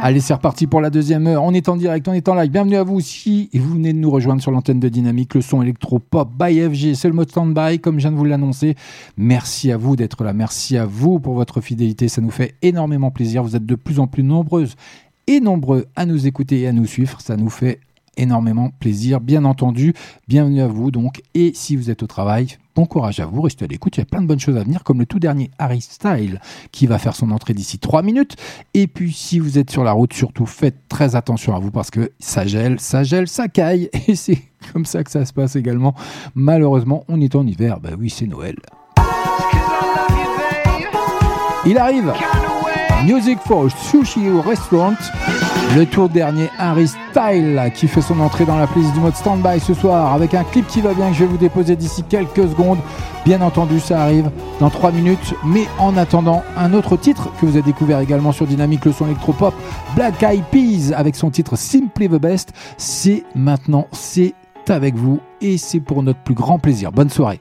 [0.00, 1.42] Allez, c'est reparti pour la deuxième heure.
[1.42, 2.50] On est en direct, on est en live.
[2.50, 3.50] Bienvenue à vous aussi.
[3.52, 6.94] Et vous venez de nous rejoindre sur l'antenne de Dynamique, le son électropop by FG.
[6.94, 8.76] C'est le mode stand-by, comme je viens de vous l'annoncer.
[9.18, 10.32] Merci à vous d'être là.
[10.32, 12.08] Merci à vous pour votre fidélité.
[12.08, 13.42] Ça nous fait énormément plaisir.
[13.42, 14.76] Vous êtes de plus en plus nombreuses
[15.26, 17.20] et nombreux à nous écouter et à nous suivre.
[17.20, 17.80] Ça nous fait
[18.16, 19.92] énormément plaisir, bien entendu.
[20.26, 21.20] Bienvenue à vous donc.
[21.34, 23.98] Et si vous êtes au travail, bon courage à vous, restez à l'écoute.
[23.98, 26.40] Il y a plein de bonnes choses à venir, comme le tout dernier Harry Style
[26.72, 28.36] qui va faire son entrée d'ici 3 minutes.
[28.72, 31.90] Et puis si vous êtes sur la route, surtout faites très attention à vous parce
[31.90, 33.90] que ça gèle, ça gèle, ça caille.
[34.08, 34.38] Et c'est
[34.72, 35.94] comme ça que ça se passe également.
[36.34, 37.80] Malheureusement, on est en hiver.
[37.80, 38.56] Bah oui, c'est Noël.
[41.66, 42.14] Il arrive.
[43.04, 44.96] Music for Sushi Restaurant.
[45.76, 49.58] Le tour dernier Harry Style qui fait son entrée dans la playlist du mode stand-by
[49.58, 52.48] ce soir avec un clip qui va bien que je vais vous déposer d'ici quelques
[52.48, 52.78] secondes.
[53.24, 55.34] Bien entendu, ça arrive dans 3 minutes.
[55.44, 59.06] Mais en attendant, un autre titre que vous avez découvert également sur Dynamique, le son
[59.06, 59.54] électropop,
[59.94, 62.52] Black Eyed Peas avec son titre Simply the Best.
[62.76, 64.34] C'est maintenant, c'est
[64.68, 66.92] avec vous et c'est pour notre plus grand plaisir.
[66.92, 67.40] Bonne soirée.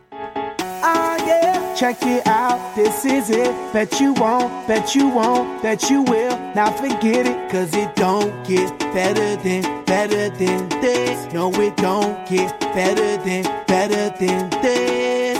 [1.79, 3.55] Check it out, this is it.
[3.71, 6.37] Bet you won't, bet you won't, bet you will.
[6.53, 11.33] Now forget it, cause it don't get better than, better than this.
[11.33, 15.37] No, it don't get better than, better than this.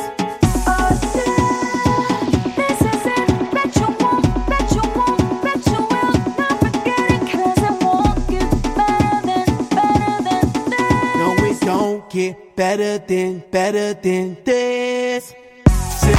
[2.55, 7.77] Essa essa bet you won't bet you won't bet you will now forgetting cuz i
[7.83, 15.35] won't get mad and bad and no, it don't get better than, better than this.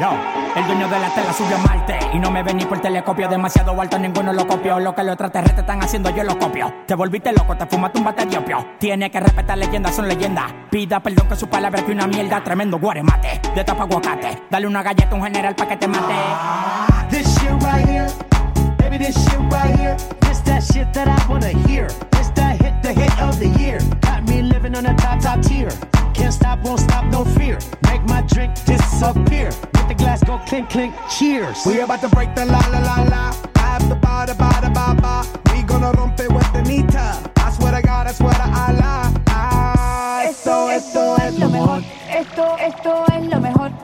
[0.00, 0.10] Yo,
[0.56, 3.28] el dueño de la tela subió a Marte Y no me ven ni por telescopio.
[3.28, 4.80] Demasiado alto, ninguno lo copió.
[4.80, 6.72] Lo que los extraterrestres están haciendo, yo lo copio.
[6.86, 8.66] Te volviste loco, te fumaste un bate de opio.
[8.78, 10.52] Tiene que respetar leyendas, son leyendas.
[10.70, 12.42] Pida perdón que su palabra que una mierda.
[12.42, 14.42] Tremendo guaremate, de tapa aguacate.
[14.50, 16.14] Dale una galleta a un general pa' que te mate.
[17.10, 18.08] This shit right here,
[18.78, 20.23] baby, this shit right here.
[20.44, 21.88] This that shit that I wanna hear.
[22.12, 23.80] This that hit, the hit of the year.
[24.00, 25.70] Got me living on a top, top tier.
[26.12, 27.58] Can't stop, won't stop, no fear.
[27.84, 29.50] Make my drink disappear.
[29.74, 31.64] Let the glass go clink, clink, cheers.
[31.66, 33.34] We about to break the la la la la.
[33.56, 35.24] I have the ba da ba da ba ba.
[35.52, 37.30] We gonna rompe with the nita.
[37.36, 39.12] I swear to God, I swear to Allah.
[39.28, 41.82] Ah, esto, esto es lo mejor.
[42.10, 43.83] Esto, esto es lo mejor.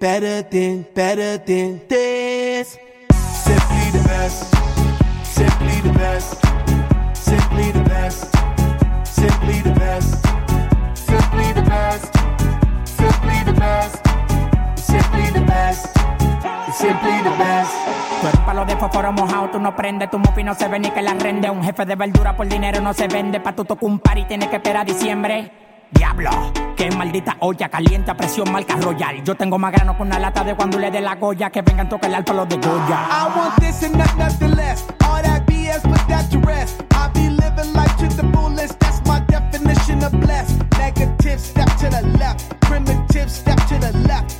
[0.00, 2.78] better than, better than this.
[3.44, 4.48] Simply the best,
[5.22, 6.40] simply the best,
[7.14, 8.24] simply the best,
[9.04, 10.24] simply the best,
[10.96, 12.08] simply the best,
[12.86, 14.00] simply the best,
[14.80, 15.86] simply the best,
[16.72, 17.72] simply the best.
[18.20, 20.90] Tú eres palo de fósforo mojado, tú no prendes, tu mufi no se ve ni
[20.90, 21.50] que la rende.
[21.50, 24.24] Un jefe de verdura por dinero no se vende, pa' tu tocar un par y
[24.24, 25.69] tienes que esperar diciembre.
[25.92, 26.30] Diablo,
[26.76, 29.22] qué maldita olla caliente a presión marca royal.
[29.24, 31.88] Yo tengo más grano con una lata de cuando le dé la goya que vengan
[31.88, 33.08] tocar el palo de Goya.
[33.10, 34.84] I want this and not nothing less.
[35.04, 36.82] All that BS, put that to rest.
[36.92, 38.78] I be living life to the fullest.
[38.80, 40.62] That's my definition of blessed.
[40.78, 42.60] Negative, step to the left.
[42.60, 44.39] Primitive, step to the left.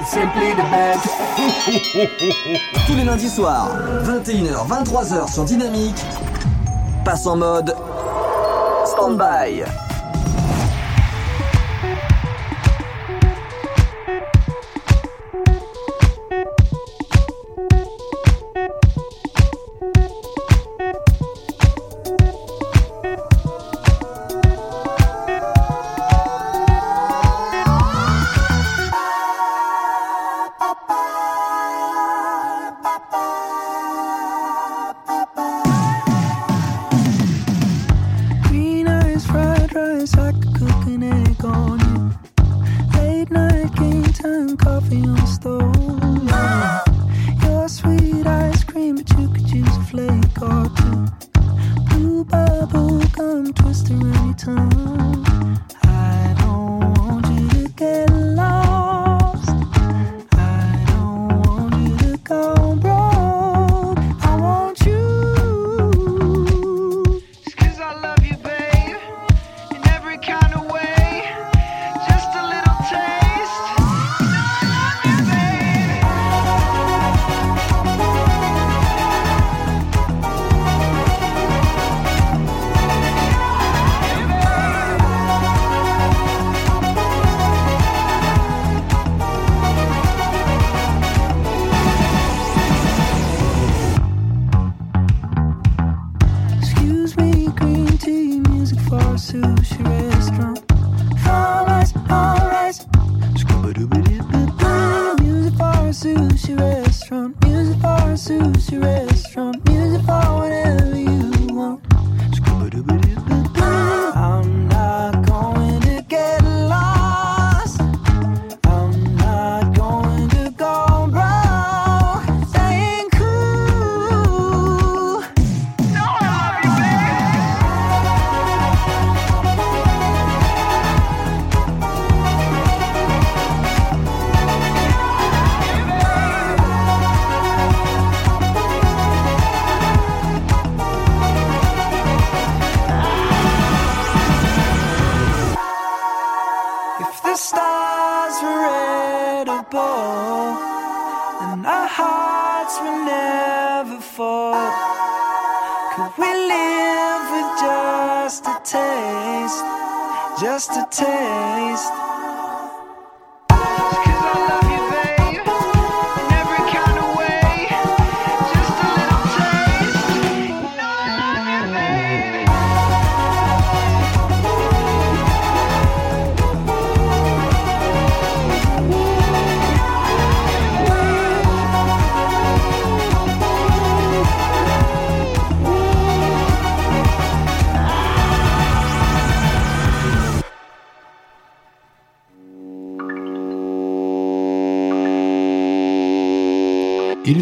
[2.86, 3.68] Tous les lundis soirs,
[4.04, 6.02] 21h, 23h sur Dynamique,
[7.04, 7.76] passe en mode
[8.86, 9.64] stand-by.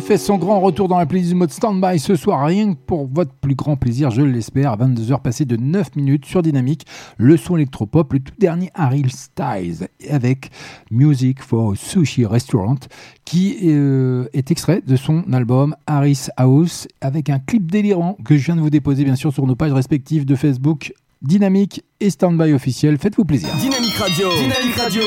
[0.08, 3.34] Fait son grand retour dans la playlist mode stand-by ce soir, rien que pour votre
[3.34, 6.86] plus grand plaisir, je l'espère, à 22h passé de 9 minutes sur Dynamique,
[7.18, 10.50] le son électropop, le tout dernier Harry Styles, avec
[10.90, 12.78] Music for Sushi Restaurant,
[13.26, 18.46] qui euh, est extrait de son album Harris House, avec un clip délirant que je
[18.46, 22.52] viens de vous déposer bien sûr sur nos pages respectives de Facebook, Dynamique et Standby
[22.52, 22.96] officiel.
[22.98, 23.48] Faites-vous plaisir.
[23.56, 24.28] Dynamique Radio.
[24.30, 25.02] Dynamique Radio.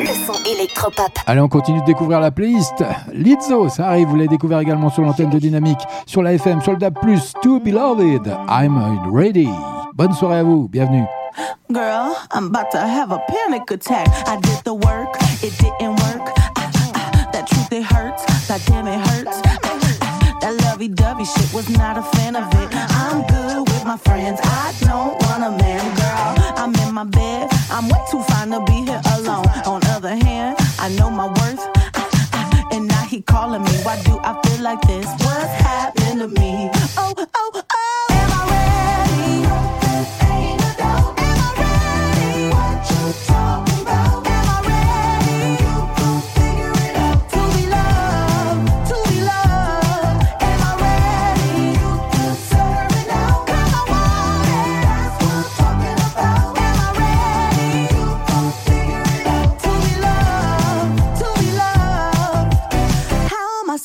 [0.00, 1.18] Le son électropop.
[1.26, 2.84] Allez, on continue de découvrir la playlist.
[3.12, 6.72] Lizzo, ça arrive, vous l'avez découvert également sur l'antenne de Dynamique, sur la FM, sur
[6.72, 6.94] le DAB+,
[7.42, 8.78] To Beloved, I'm
[9.12, 9.48] ready.
[9.94, 11.04] Bonne soirée à vous, bienvenue.
[11.70, 14.08] Girl, I'm about to have a panic attack.
[14.26, 16.28] I did the work, it didn't work.
[16.58, 18.22] Ah, ah, ah, that truth, it hurts.
[18.48, 19.40] That damn, it hurts.
[19.46, 22.68] Ah, that lovey dovey shit was not a fan of it.
[22.74, 23.22] I'm
[23.92, 24.40] my friends.
[24.42, 26.54] I don't want a man, girl.
[26.56, 27.50] I'm in my bed.
[27.70, 29.46] I'm way too fine to be here alone.
[29.66, 31.62] On other hand, I know my worth.
[32.72, 33.74] And now he calling me.
[33.84, 35.04] Why do I feel like this?
[35.24, 36.70] What's happened to me?
[36.96, 37.71] Oh, oh, oh.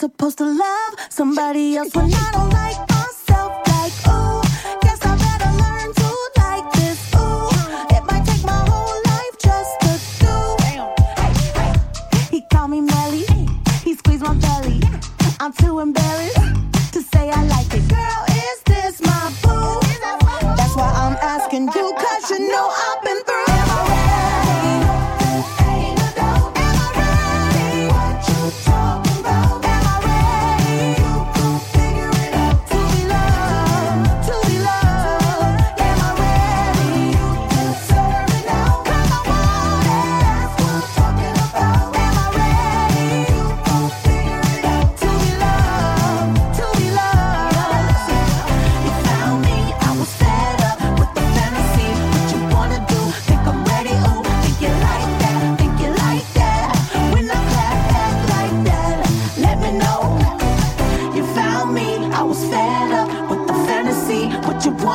[0.08, 2.87] Supposed to love somebody else when I don't like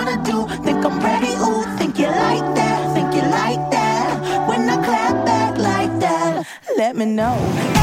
[0.04, 0.46] wanna do?
[0.64, 1.32] Think I'm ready?
[1.34, 2.94] Ooh, think you like that?
[2.94, 4.48] Think you like that?
[4.48, 6.46] When I clap back like that,
[6.76, 7.81] let me know.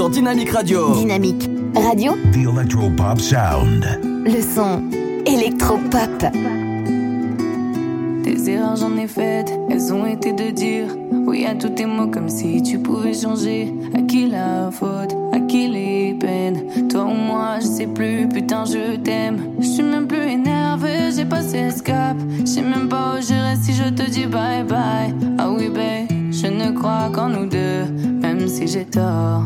[0.00, 0.94] Sur Dynamique Radio.
[0.94, 3.84] Dynamique Radio, The Electropop Sound.
[4.24, 4.80] le son
[5.26, 6.24] électropop.
[8.24, 10.86] Des erreurs j'en ai faites, elles ont été de dire
[11.26, 13.74] oui à tous tes mots comme si tu pouvais changer.
[13.92, 16.88] À qui la faute, à qui les peines?
[16.88, 19.52] Toi ou moi, je sais plus, putain je t'aime.
[19.60, 22.16] Je suis même plus énervé, j'ai passé escape.
[22.38, 25.14] Je sais même pas où j'irai si je te dis bye bye.
[25.36, 27.84] Ah oui, babe, je ne crois qu'en nous deux,
[28.22, 29.44] même si j'ai tort.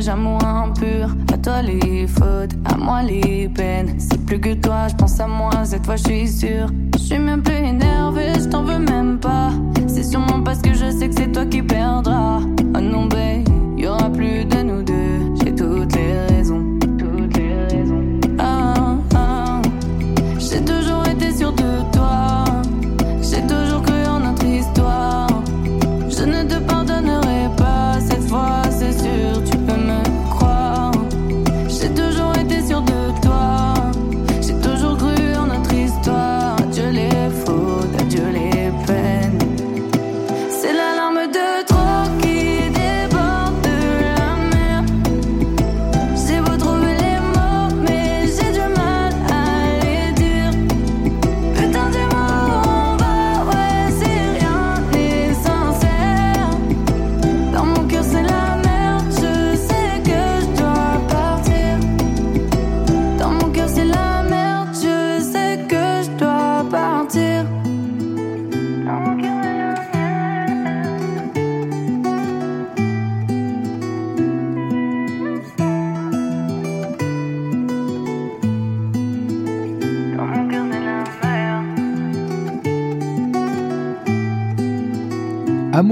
[0.00, 1.08] Prise au piège, amour impur.
[1.32, 3.94] À toi les fautes, à moi les peines.
[3.98, 6.68] C'est plus que toi, je pense à moi, cette fois je suis sûre.
[6.94, 9.50] Je suis même plus énervée, je t'en veux même pas.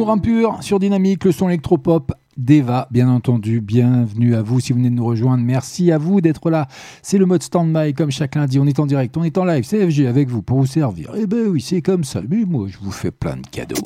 [0.09, 2.15] Amour impur sur Dynamique, le son électropop.
[2.39, 5.45] Deva, bien entendu, bienvenue à vous si vous venez de nous rejoindre.
[5.45, 6.67] Merci à vous d'être là.
[7.03, 8.59] C'est le mode stand-by, comme chaque lundi.
[8.59, 11.11] On est en direct, on est en live, CFG avec vous pour vous servir.
[11.15, 12.23] Eh ben oui, c'est comme ça.
[12.27, 13.77] Mais moi, je vous fais plein de cadeaux.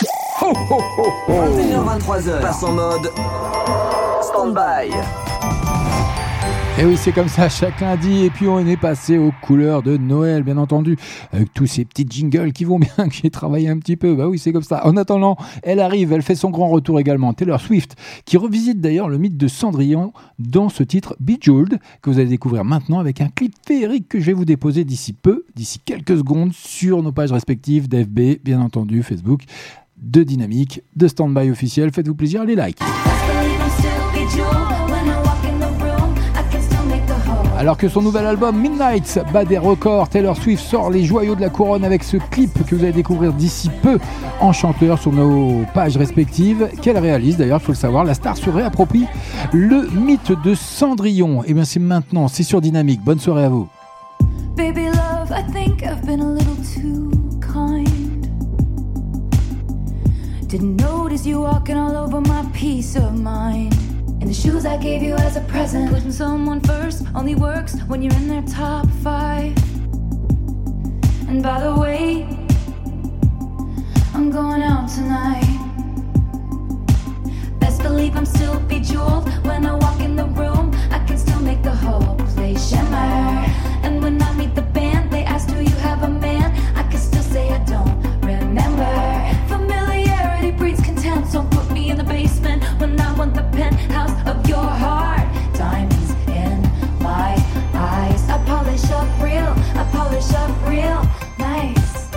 [1.28, 3.10] 21h23h, passe en mode
[4.22, 4.92] stand-by.
[6.78, 8.24] Et oui, c'est comme ça chaque lundi.
[8.24, 10.96] Et puis on est passé aux couleurs de Noël, bien entendu,
[11.30, 14.14] avec tous ces petits jingles qui vont bien, que j'ai travaillé un petit peu.
[14.14, 14.86] Bah oui, c'est comme ça.
[14.86, 17.34] En attendant, elle arrive, elle fait son grand retour également.
[17.34, 17.94] Taylor Swift,
[18.24, 22.64] qui revisite d'ailleurs le mythe de Cendrillon dans ce titre Bejeweled, que vous allez découvrir
[22.64, 26.52] maintenant avec un clip féerique que je vais vous déposer d'ici peu, d'ici quelques secondes,
[26.54, 29.42] sur nos pages respectives d'FB, bien entendu, Facebook,
[29.98, 31.92] de Dynamique, de Standby officiel.
[31.92, 32.80] Faites-vous plaisir, les likes.
[37.62, 41.40] Alors que son nouvel album Midnight bat des records, Taylor Swift sort les joyaux de
[41.40, 44.00] la couronne avec ce clip que vous allez découvrir d'ici peu
[44.40, 48.02] en chanteur sur nos pages respectives, qu'elle réalise d'ailleurs, il faut le savoir.
[48.02, 49.06] La star se réapproprie
[49.52, 51.44] le mythe de Cendrillon.
[51.44, 53.00] Et bien c'est maintenant, c'est sur Dynamique.
[53.04, 53.68] Bonne soirée à vous.
[54.56, 58.26] Baby love, I think I've been a little too kind.
[60.48, 63.72] Didn't notice you walking all over my peace of mind.
[64.22, 65.90] And the shoes I gave you as a present.
[65.90, 69.52] Putting someone first only works when you're in their top five.
[71.28, 72.22] And by the way,
[74.14, 75.42] I'm going out tonight.
[77.58, 80.70] Best believe I'm still bejeweled when I walk in the room.
[80.92, 83.61] I can still make the whole place shimmer.
[93.30, 95.28] The penthouse of your heart.
[95.54, 96.60] Diamonds in
[97.00, 97.36] my
[97.72, 98.28] eyes.
[98.28, 101.00] I polish up real, I polish up real
[101.38, 102.08] nice.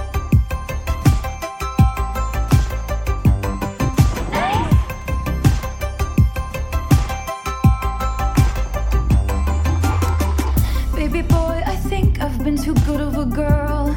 [10.96, 13.96] Baby boy, I think I've been too good of a girl.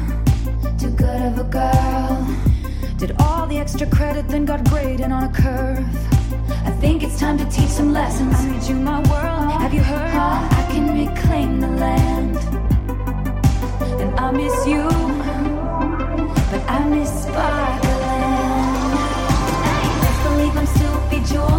[0.77, 2.27] Too good of a girl.
[2.97, 6.18] Did all the extra credit, then got graded on a curve.
[6.51, 8.33] I think it's time to teach some lessons.
[8.35, 9.51] I made you my world.
[9.61, 10.15] Have you heard?
[10.15, 12.37] I can reclaim the land.
[14.01, 14.83] And I miss you,
[16.51, 17.89] but I miss Sparkland.
[20.01, 21.58] Best believe I'm still bejeweled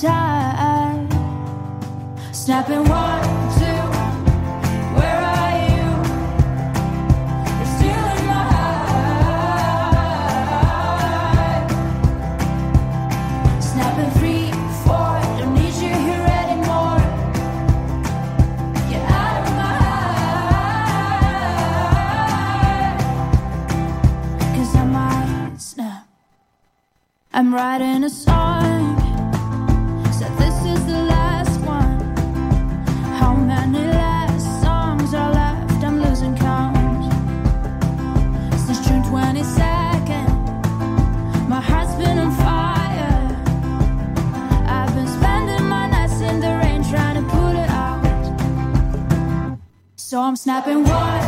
[0.00, 1.08] time.
[2.32, 3.22] Snapping one,
[3.58, 3.82] two.
[4.96, 5.86] Where are you?
[7.58, 8.44] You're still in my
[14.18, 14.46] three,
[14.84, 15.12] four.
[15.38, 17.00] Don't need you here anymore.
[18.90, 19.72] You're out of my
[24.74, 26.06] I might snap.
[27.32, 28.37] I'm writing a song.
[50.28, 50.84] palm snapping.
[50.84, 51.27] What?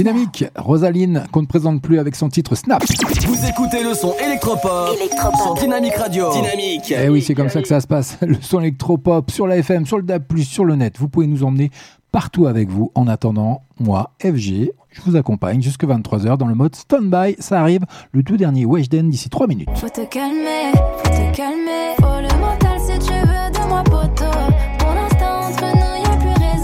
[0.00, 2.82] Dynamique, Rosaline, qu'on ne présente plus avec son titre Snap.
[3.26, 4.96] Vous écoutez le son électropop,
[5.42, 6.32] sur Dynamique Radio.
[6.32, 6.94] Dynamique.
[6.96, 8.16] Eh oui, c'est comme ça que ça se passe.
[8.22, 10.98] Le son électropop sur la FM, sur le DAB+, sur le net.
[10.98, 11.70] Vous pouvez nous emmener
[12.12, 12.90] partout avec vous.
[12.94, 17.36] En attendant, moi, FG, je vous accompagne jusque 23h dans le mode stand-by.
[17.38, 19.68] Ça arrive, le tout dernier Weshden d'ici 3 minutes.
[19.74, 21.94] Faut te calmer, faut te calmer.
[21.98, 23.82] Faut le mental si tu veux de moi.
[23.84, 23.99] Pour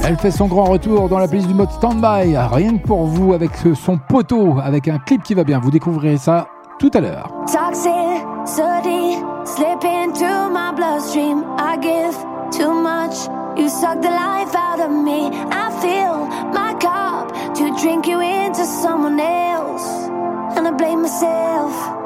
[0.08, 2.36] Elle fait son grand retour dans la playlist du mode stand-by.
[2.36, 5.58] Rien que pour vous avec son poteau, avec un clip qui va bien.
[5.58, 6.46] Vous découvrirez ça
[6.78, 7.28] tout à l'heure.
[7.46, 11.44] Toxicity slip into my bloodstream.
[11.58, 12.16] I give
[12.52, 13.26] too much.
[13.56, 15.28] You suck the life out of me.
[15.50, 20.08] I fill my cup to drink you into someone else.
[20.56, 22.05] And I blame myself.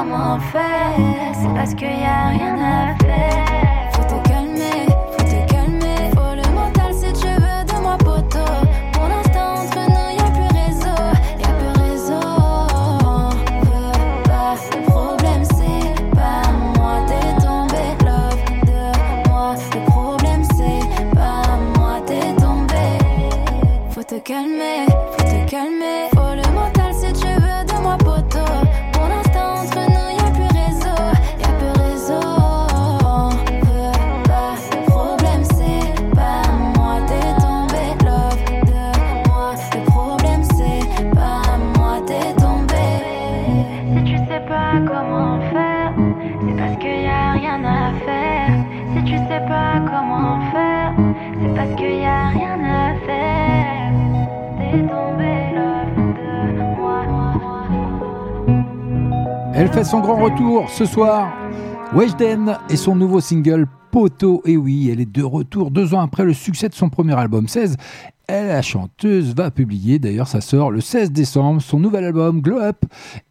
[0.00, 2.99] Comment faire, c'est parce qu'il y a rien à.
[59.84, 61.32] Son grand retour ce soir.
[61.94, 64.42] Weshden et son nouveau single Poto.
[64.44, 67.48] Et oui, elle est de retour deux ans après le succès de son premier album
[67.48, 67.76] 16.
[68.32, 72.60] Elle, la chanteuse, va publier, d'ailleurs ça sort le 16 décembre, son nouvel album Glow
[72.60, 72.84] Up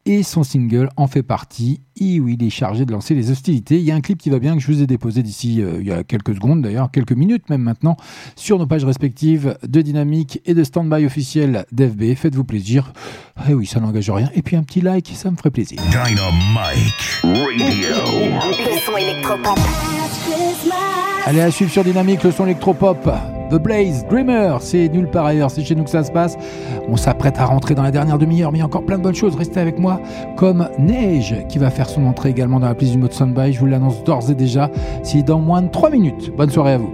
[0.06, 1.80] et son single en fait partie.
[2.02, 3.78] Et oui, il est chargé de lancer les hostilités.
[3.78, 5.78] Il y a un clip qui va bien que je vous ai déposé d'ici euh,
[5.80, 7.96] il y a quelques secondes d'ailleurs, quelques minutes même maintenant,
[8.36, 12.16] sur nos pages respectives de Dynamique et de Standby officiel d'FB.
[12.18, 12.92] Faites-vous plaisir.
[13.48, 14.30] Eh oui, ça n'engage rien.
[14.36, 15.82] Et puis un petit like, ça me ferait plaisir.
[15.92, 17.96] Dynamite Radio.
[18.52, 19.60] Le son électropop.
[21.26, 23.10] Allez à suivre sur Dynamique le son électropop.
[23.50, 26.38] The Blaze, Dreamer, c'est nulle part ailleurs, c'est chez nous que ça se passe.
[26.88, 29.04] On s'apprête à rentrer dans la dernière demi-heure, mais il y a encore plein de
[29.04, 29.36] bonnes choses.
[29.36, 30.00] Restez avec moi,
[30.38, 33.54] comme Neige, qui va faire son entrée également dans la playlist du mode Soundby.
[33.54, 34.70] Je vous l'annonce d'ores et déjà,
[35.04, 36.32] c'est dans moins de 3 minutes.
[36.36, 36.94] Bonne soirée à vous.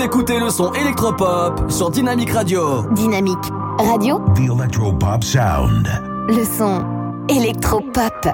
[0.00, 2.86] Vous écoutez le son électropop sur Dynamique Radio.
[2.92, 3.36] Dynamique
[3.78, 5.86] Radio, The Electropop Sound.
[6.26, 6.82] le son
[7.28, 8.26] électropop.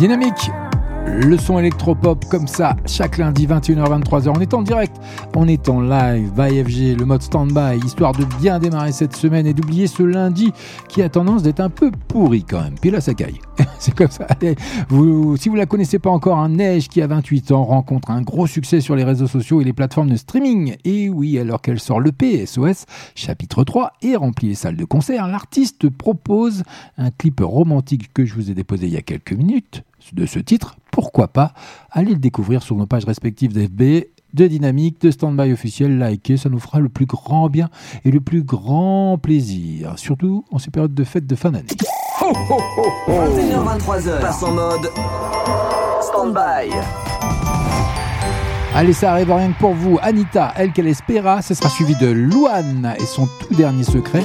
[0.00, 0.50] Dynamique,
[1.06, 4.32] le son électropop comme ça, chaque lundi 21h-23h.
[4.34, 4.96] On est en direct,
[5.36, 9.46] on est en live, by FG, le mode stand-by, histoire de bien démarrer cette semaine
[9.46, 10.54] et d'oublier ce lundi
[10.88, 12.76] qui a tendance d'être un peu pourri quand même.
[12.80, 13.40] Puis là, ça caille.
[13.78, 14.24] C'est comme ça.
[14.30, 14.56] Allez,
[14.88, 18.22] vous, si vous la connaissez pas encore, un Neige qui a 28 ans rencontre un
[18.22, 20.76] gros succès sur les réseaux sociaux et les plateformes de streaming.
[20.84, 25.28] Et oui, alors qu'elle sort le PSOS, chapitre 3, et remplit les salles de concert,
[25.28, 26.62] l'artiste propose
[26.96, 30.38] un clip romantique que je vous ai déposé il y a quelques minutes de ce
[30.38, 31.52] titre, pourquoi pas
[31.90, 36.48] Allez le découvrir sur nos pages respectives d'FB, de Dynamique, de Standby officiel, likez, ça
[36.48, 37.68] nous fera le plus grand bien
[38.04, 41.66] et le plus grand plaisir, surtout en ces périodes de fête de fin d'année.
[43.08, 44.90] 21h23h, passe en mode
[46.02, 46.70] Standby.
[48.72, 49.98] Allez, ça arrive rien que pour vous.
[50.00, 54.22] Anita, elle qu'elle espéra, ce sera suivi de Louane et son tout dernier secret.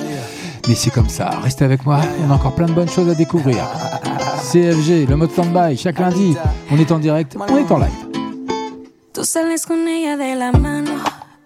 [0.67, 3.13] Mais c'est comme ça, restez avec moi, on a encore plein de bonnes choses à
[3.13, 3.63] découvrir.
[4.51, 6.35] CFG, le mode standby, chaque lundi,
[6.71, 8.05] on est en direct, on est en live.
[9.13, 10.91] Tú sales con ella de la mano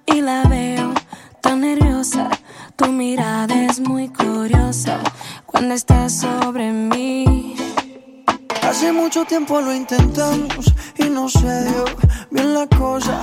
[0.07, 0.93] y la veo
[1.41, 2.29] tan nerviosa.
[2.75, 4.97] Tu mirada es muy curiosa
[5.45, 7.55] cuando estás sobre mí.
[8.63, 11.85] Hace mucho tiempo lo intentamos y no se dio
[12.31, 13.19] bien la cosa.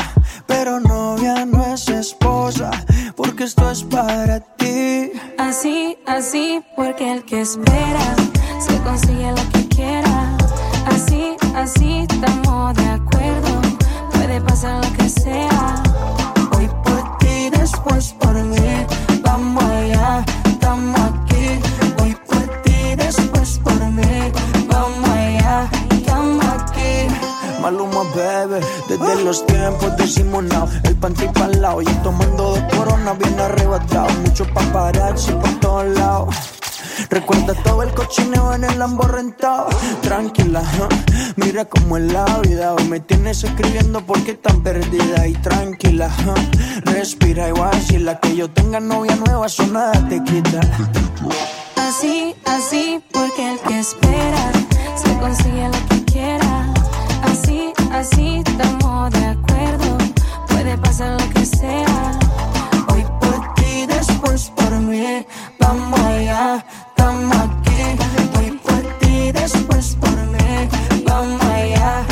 [0.47, 2.71] pero novia no es esposa,
[3.17, 5.11] porque esto es para ti.
[5.39, 8.17] Así, así, porque el que espera
[8.59, 10.37] se consigue lo que quiera.
[10.87, 13.61] Así, así, estamos de acuerdo,
[14.13, 15.83] puede pasar lo que sea.
[16.57, 18.87] Hoy por ti, después por mí,
[19.23, 21.26] vamos allá, estamos aquí.
[27.67, 28.61] Maluma, bebé.
[28.89, 31.83] Desde los tiempos de Simonao, el panty pa'l lado.
[31.83, 34.09] Yo tomando dos coronas bien arrebatado.
[34.21, 36.37] Mucho paparazzi por todos lados.
[37.11, 39.67] Recuerda todo el cochineo en el Lambo rentado.
[40.01, 40.63] Tranquila,
[41.35, 42.73] mira cómo es la vida.
[42.73, 46.09] Hoy me tienes escribiendo porque tan perdida y tranquila.
[46.85, 48.21] Respira y vacila.
[48.21, 50.61] Que yo tenga novia nueva, eso nada te quita.
[51.75, 54.53] Así, así, porque el que espera
[54.95, 56.86] se consigue lo que quiera.
[57.23, 59.99] Así, así, estamos de acuerdo.
[60.49, 62.19] Puede pasar lo que sea.
[62.89, 65.27] Hoy por ti, después por mí.
[65.59, 68.39] Vamos allá, estamos aquí.
[68.39, 70.69] Hoy por ti, después por mí.
[71.05, 72.05] Vamos allá,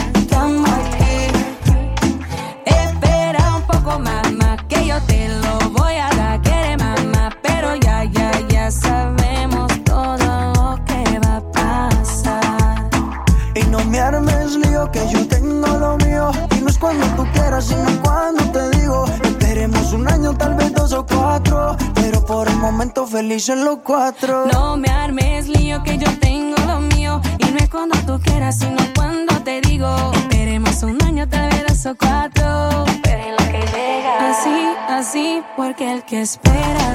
[14.94, 16.30] que yo tengo lo mío.
[16.56, 19.04] Y no es cuando tú quieras, sino cuando te digo.
[19.24, 21.76] Esperemos un año, tal vez dos o cuatro.
[21.94, 24.46] Pero por el momento felices los cuatro.
[24.52, 27.20] No me armes lío, que yo tengo lo mío.
[27.38, 30.12] Y no es cuando tú quieras, sino cuando te digo.
[30.14, 32.84] Esperemos un año, tal vez dos o cuatro.
[33.02, 34.30] Pero en lo que llega.
[34.30, 34.58] Así,
[34.88, 36.94] así, porque el que espera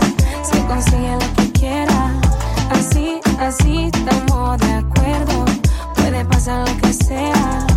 [0.50, 2.14] se consigue lo que quiera.
[2.72, 5.46] Así, así, estamos de acuerdo.
[5.96, 7.69] Puede pasar lo que sea.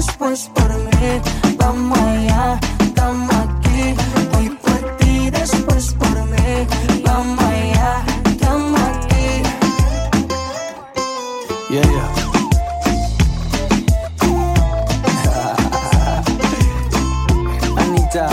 [0.00, 1.20] Después por mí.
[1.58, 3.94] Vamos allá, estamos aquí.
[4.34, 6.66] Hoy por ti, después por mí.
[7.04, 9.42] Vamos allá, estamos aquí.
[11.68, 12.08] Yeah, yeah.
[17.82, 18.26] Anita,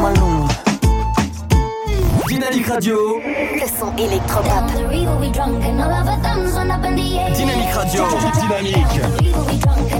[0.00, 0.48] Maluma.
[2.28, 2.98] Dynamique Radio.
[3.18, 4.70] Le son électropop.
[7.36, 8.06] Dynamique Radio.
[8.48, 9.93] Dynamique.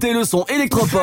[0.00, 0.96] Tout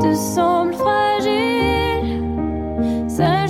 [0.00, 2.08] te semblent fragiles,
[3.16, 3.49] sache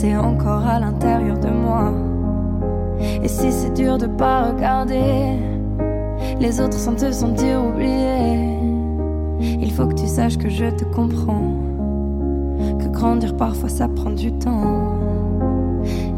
[0.00, 1.92] c'est encore à l'intérieur de moi.
[3.22, 5.36] Et si c'est dur de pas regarder
[6.40, 8.56] les autres sans te sentir oublié,
[9.60, 11.52] il faut que tu saches que je te comprends,
[12.78, 14.96] que grandir parfois ça prend du temps.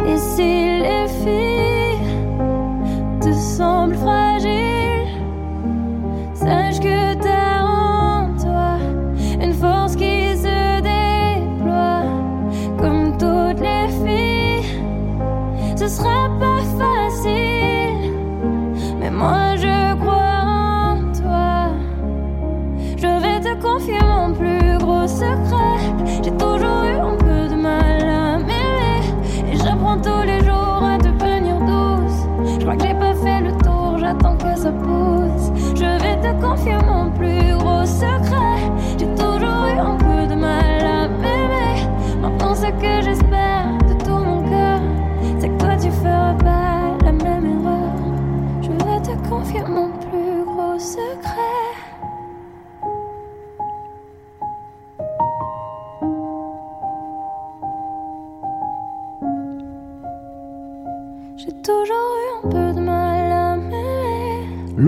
[0.07, 2.07] Et si les filles
[3.21, 5.09] te semblent fragiles,
[6.35, 7.32] sache que t'as
[15.93, 18.12] sera pas facile,
[18.98, 20.39] mais moi je crois
[20.89, 21.69] en toi.
[22.97, 25.81] Je vais te confier mon plus gros secret.
[26.24, 29.02] J'ai toujours eu un peu de mal à m'aimer.
[29.51, 32.20] Et j'apprends tous les jours à devenir douce.
[32.59, 35.47] Je crois que j'ai pas fait le tour, j'attends que ça pousse.
[35.74, 37.52] Je vais te te confier mon plus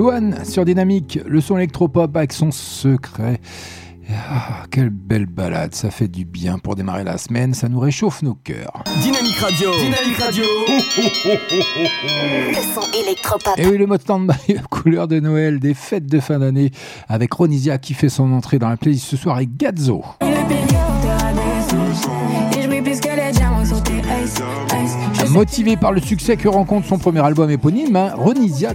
[0.04, 3.40] Luan sur Dynamique, le son électropop avec son secret.
[4.10, 8.20] Ah, quelle belle balade, ça fait du bien pour démarrer la semaine, ça nous réchauffe
[8.20, 8.84] nos cœurs.
[9.00, 9.70] Dynamique Radio.
[9.72, 10.44] Dynamique Radio.
[10.68, 13.54] Le son électropop.
[13.56, 16.70] Et oui, le mode stand-by, couleur de Noël, des fêtes de fin d'année,
[17.08, 20.04] avec Ronisia qui fait son entrée dans la playlist ce soir et Gazzo.
[20.20, 20.26] Et
[25.30, 28.14] Motivé par le succès que rencontre son premier album éponyme, hein,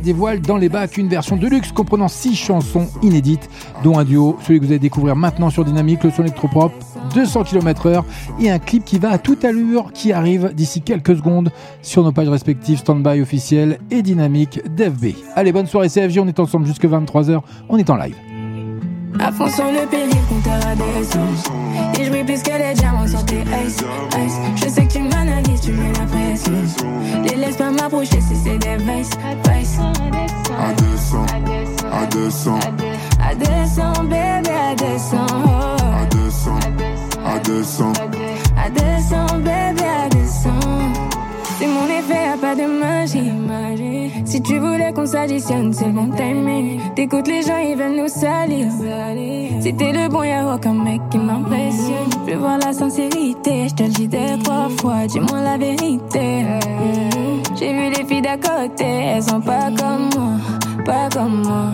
[0.01, 3.49] dévoile dans les bacs une version de luxe comprenant 6 chansons inédites,
[3.83, 6.71] dont un duo, celui que vous allez découvrir maintenant sur Dynamique, le son électropop,
[7.13, 8.03] 200 km/h,
[8.39, 11.51] et un clip qui va à toute allure, qui arrive d'ici quelques secondes
[11.81, 15.15] sur nos pages respectives Standby officiel et Dynamique d'FB.
[15.35, 18.15] Allez, bonne soirée CFJ, on est ensemble jusque 23h, on est en live.
[19.19, 21.51] À fond sur le péril, compteur à descente.
[21.99, 24.35] Et je brille plus que les diamants sur tes ice, ice.
[24.55, 26.53] Je sais que tu m'analyses, tu mets la pression.
[27.23, 29.09] Les laisse pas m'approcher si c'est des vices,
[29.51, 29.79] vices.
[30.59, 31.25] À 200,
[31.91, 32.59] à 200,
[33.21, 35.29] À descend, bébé, à descend.
[36.01, 36.51] à 200,
[37.25, 37.93] à 200.
[38.57, 41.08] À descend, bébé, à descend.
[41.59, 43.33] C'est mon effet, y'a pas de magie.
[44.23, 46.79] Si tu voulais qu'on s'additionne, c'est bon timing.
[46.95, 48.67] T'écoutes les gens, ils veulent nous salir.
[49.59, 52.09] Si t'es le bon, y'a aucun mec qui m'impressionne.
[52.25, 55.05] Je voir la sincérité, je te le dis deux, trois fois.
[55.05, 56.43] Dis-moi la vérité.
[56.43, 57.57] Mm.
[57.59, 60.37] J'ai vu les filles d'à côté, elles sont pas comme moi,
[60.85, 61.73] pas comme moi.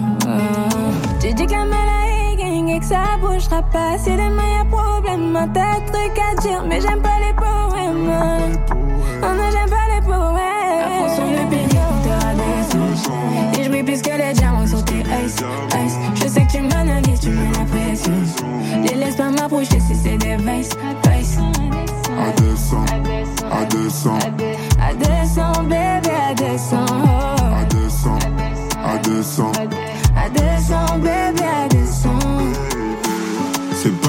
[1.20, 4.00] Tu dis que la et que ça bougera pas.
[4.00, 8.95] Si demain y'a problème, un tas de trucs à dire, mais j'aime pas les poèmes.
[9.26, 10.86] Oh non, j'aime pas les poèmes.
[10.86, 13.58] À fond sur le à descente.
[13.60, 15.38] Et je brille plus que les diamants sur tes ice,
[15.86, 15.96] ice.
[16.16, 18.14] Je sais que tu m'analyses, tu mets la pression.
[18.84, 20.70] Les laisse pas m'approcher si c'est des vices,
[21.10, 21.38] vices.
[22.18, 22.86] À 200,
[23.52, 24.18] à 200,
[24.80, 26.90] À descend, bébé, à descend.
[26.90, 28.18] à 200,
[28.84, 29.52] à 200.
[29.54, 29.85] À descend,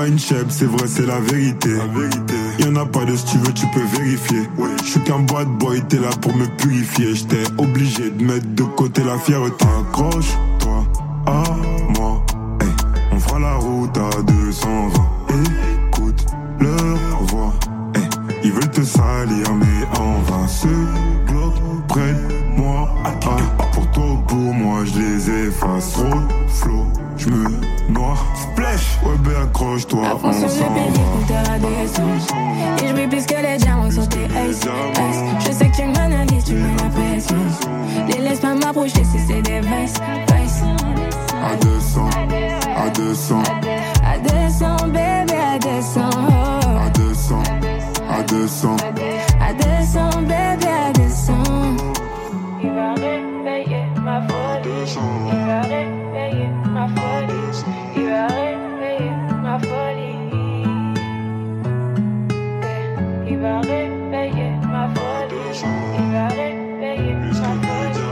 [0.07, 1.71] pas une chèvre, c'est vrai, c'est la vérité.
[1.75, 2.35] La vérité.
[2.59, 4.49] Y'en a pas de si tu veux, tu peux vérifier.
[4.83, 7.15] Je suis qu'un bad boy, t'es là pour me purifier.
[7.15, 9.65] J'étais obligé de mettre de côté la fierté.
[9.81, 10.87] Accroche-toi
[11.27, 11.43] à
[11.99, 12.25] moi.
[12.61, 12.69] Hey,
[13.13, 14.93] on fera la route à 220.
[15.89, 16.27] Écoute
[16.61, 17.53] leur voix.
[17.95, 18.09] Hey,
[18.45, 20.47] ils veulent te salir, mais en vain.
[20.47, 20.69] Ce
[21.27, 21.55] globe
[21.89, 22.15] près
[22.57, 22.89] moi.
[23.05, 23.11] Ah,
[23.73, 25.93] pour toi ou pour moi, je les efface.
[25.93, 26.05] Trop
[26.49, 26.87] flow,
[27.19, 27.49] je me
[27.89, 28.17] noie.
[28.35, 30.77] Splash, ouais, ben accroche-toi, À fond on sur à.
[32.83, 34.61] Et je brille plus que les diamants sur tes ice.
[35.47, 37.37] Je sais que tu m'analyses, tu mets la pression.
[38.09, 39.95] Les laisse pas m'approcher si c'est des vices,
[40.35, 40.63] vices.
[41.43, 42.09] À 200,
[42.77, 43.43] à 200,
[44.05, 46.11] À descend, bébé, à descend.
[46.15, 46.87] oh.
[46.87, 47.43] à 200,
[48.11, 48.77] à 200.
[49.41, 51.81] À descend, bébé, à descend.
[52.63, 54.99] Il va réveiller ma folie.
[55.31, 56.49] Il va réveiller
[56.87, 57.65] ma folie.
[57.97, 59.11] Il va réveiller
[59.43, 60.65] ma folie.
[63.29, 65.37] Il va réveiller ma folie.
[65.99, 67.33] Il va réveiller ma
[67.67, 68.07] folie.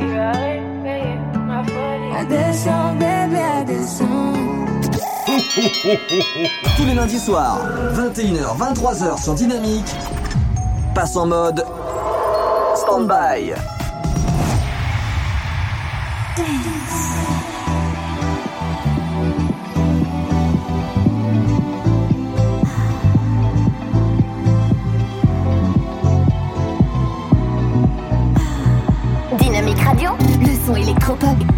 [0.00, 2.12] Il va réveiller ma folie.
[2.16, 4.34] À descend, bébé, à descend.
[6.76, 7.58] Tous les lundis soirs,
[7.94, 9.94] 21h, 23h sur Dynamique,
[10.94, 11.64] passe en mode
[12.76, 13.54] stand-by.
[29.78, 30.10] Radio,
[30.40, 31.53] le son électropop.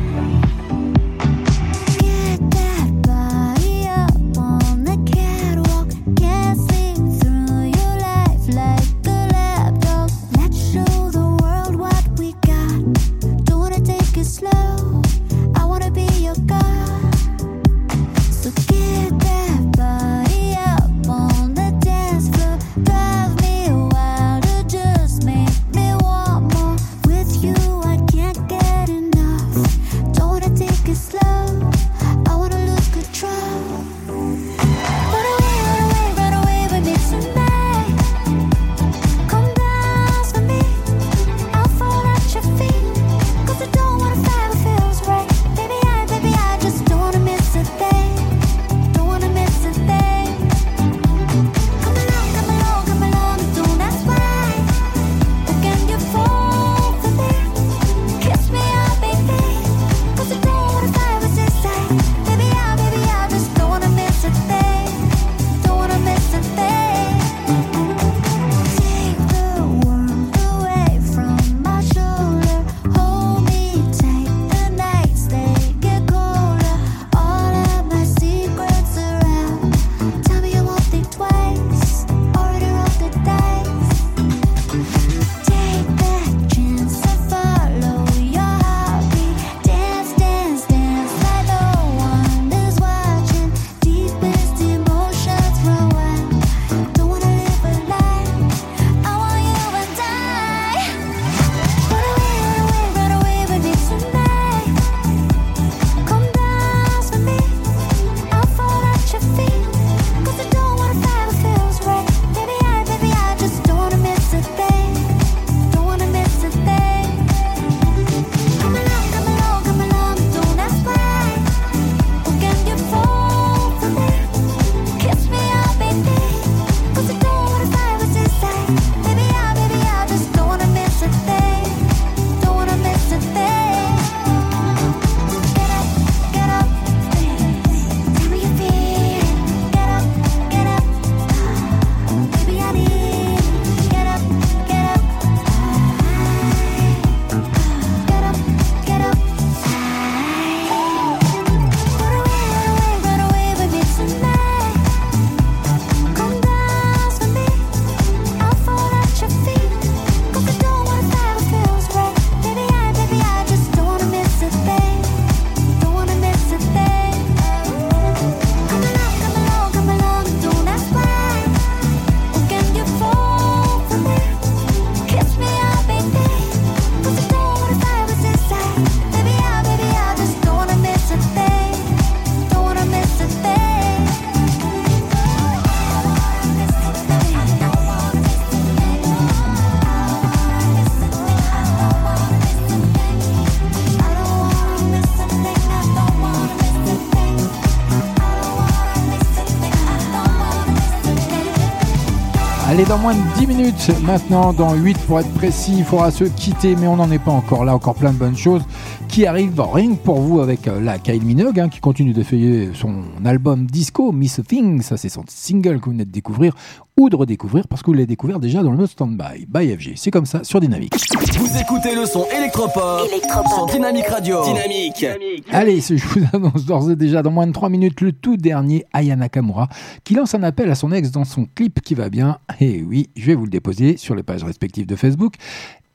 [202.96, 206.76] Dans moins de 10 minutes, maintenant, dans 8 pour être précis, il faudra se quitter,
[206.76, 208.62] mais on n'en est pas encore là, encore plein de bonnes choses
[209.08, 212.70] qui arrivent, que pour vous, avec euh, la Kylie Minogue, hein, qui continue de feuiller
[212.74, 216.54] son album disco, Miss Thing, ça c'est son single que vous venez de découvrir,
[216.98, 219.92] ou de redécouvrir, parce que vous l'avez découvert déjà dans le mode Standby, by FG.
[219.96, 220.94] C'est comme ça, sur Dynamique.
[221.38, 223.08] Vous écoutez le son électropop,
[223.54, 224.42] sur Dynamique Radio.
[224.44, 225.06] Dynamique.
[225.52, 228.86] Allez, je vous annonce d'ores et déjà dans moins de 3 minutes le tout dernier
[228.92, 229.68] Aya Nakamura
[230.04, 232.38] qui lance un appel à son ex dans son clip qui va bien.
[232.60, 235.34] Et oui, je vais vous le déposer sur les pages respectives de Facebook.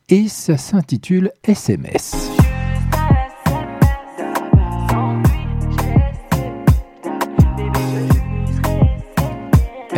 [0.10, 2.30] Et ça s'intitule SMS.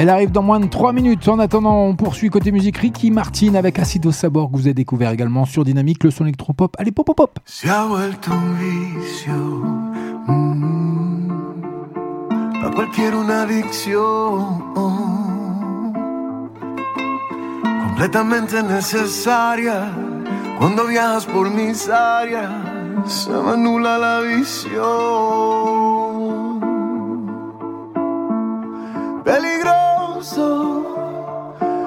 [0.03, 1.29] Elle arrive dans moins de 3 minutes.
[1.29, 5.11] En attendant, on poursuit côté musique Ricky Martin avec Acido Sabor que vous avez découvert
[5.11, 6.75] également sur Dynamique, le son électropop.
[6.77, 7.39] Allez, pop, pop, pop.
[7.45, 9.33] Se ha vuelto un vicio.
[10.27, 11.29] mm,
[12.65, 14.73] a cualquier una adicción.
[17.87, 19.89] Completamente necesaria.
[20.59, 22.51] Cuando viajas por mis áreas,
[23.05, 25.63] se me anula la visión.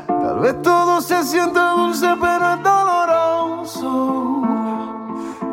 [0.06, 4.42] Tal vez todo se siente dulce, pero es doloroso.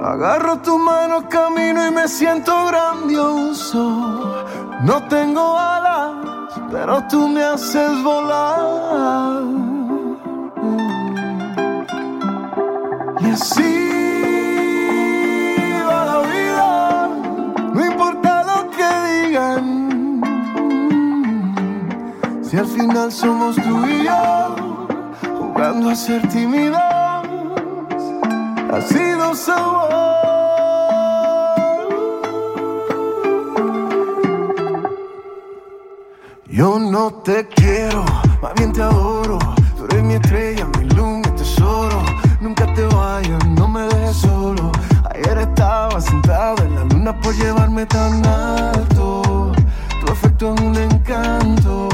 [0.03, 4.43] Agarro tu mano, camino y me siento grandioso.
[4.81, 6.11] No tengo alas,
[6.69, 9.43] pero tú me haces volar.
[13.21, 14.02] Y así
[22.53, 24.55] Si al final somos tú y yo,
[25.39, 27.23] jugando a ser tímidos, ha
[28.79, 29.89] sido sabor.
[36.45, 38.05] Yo no te quiero,
[38.39, 39.39] más bien te adoro.
[39.75, 42.03] Tú eres mi estrella, mi luz, mi tesoro.
[42.39, 44.71] Nunca te vayas, no me dejes solo.
[45.09, 49.53] Ayer estaba sentado en la luna por llevarme tan alto.
[50.05, 51.89] Tu efecto es un encanto,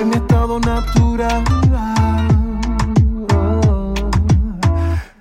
[0.00, 1.44] mi estado natural.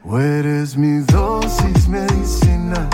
[0.04, 2.90] O eres mi dosis medicina,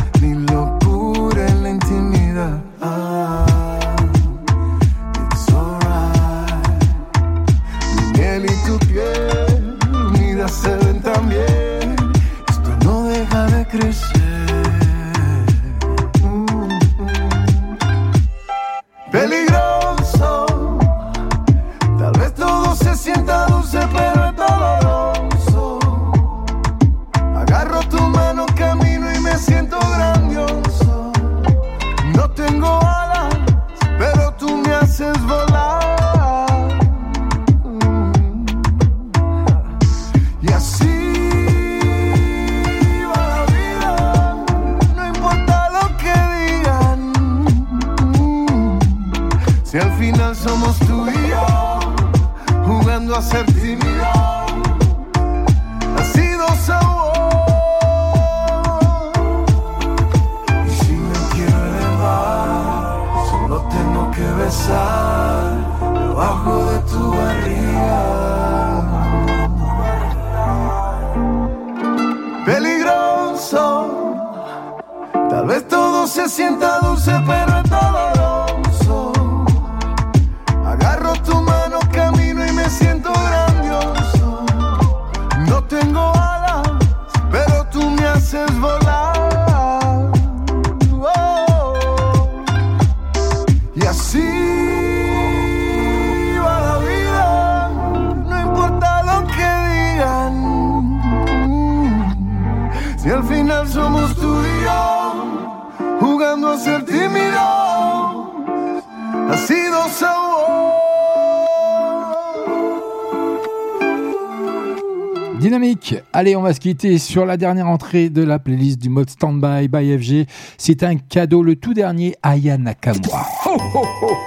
[116.48, 120.26] va se quitter sur la dernière entrée de la playlist du mode Standby by FG.
[120.57, 123.28] C'est un cadeau, le tout dernier, Aya Nakamura.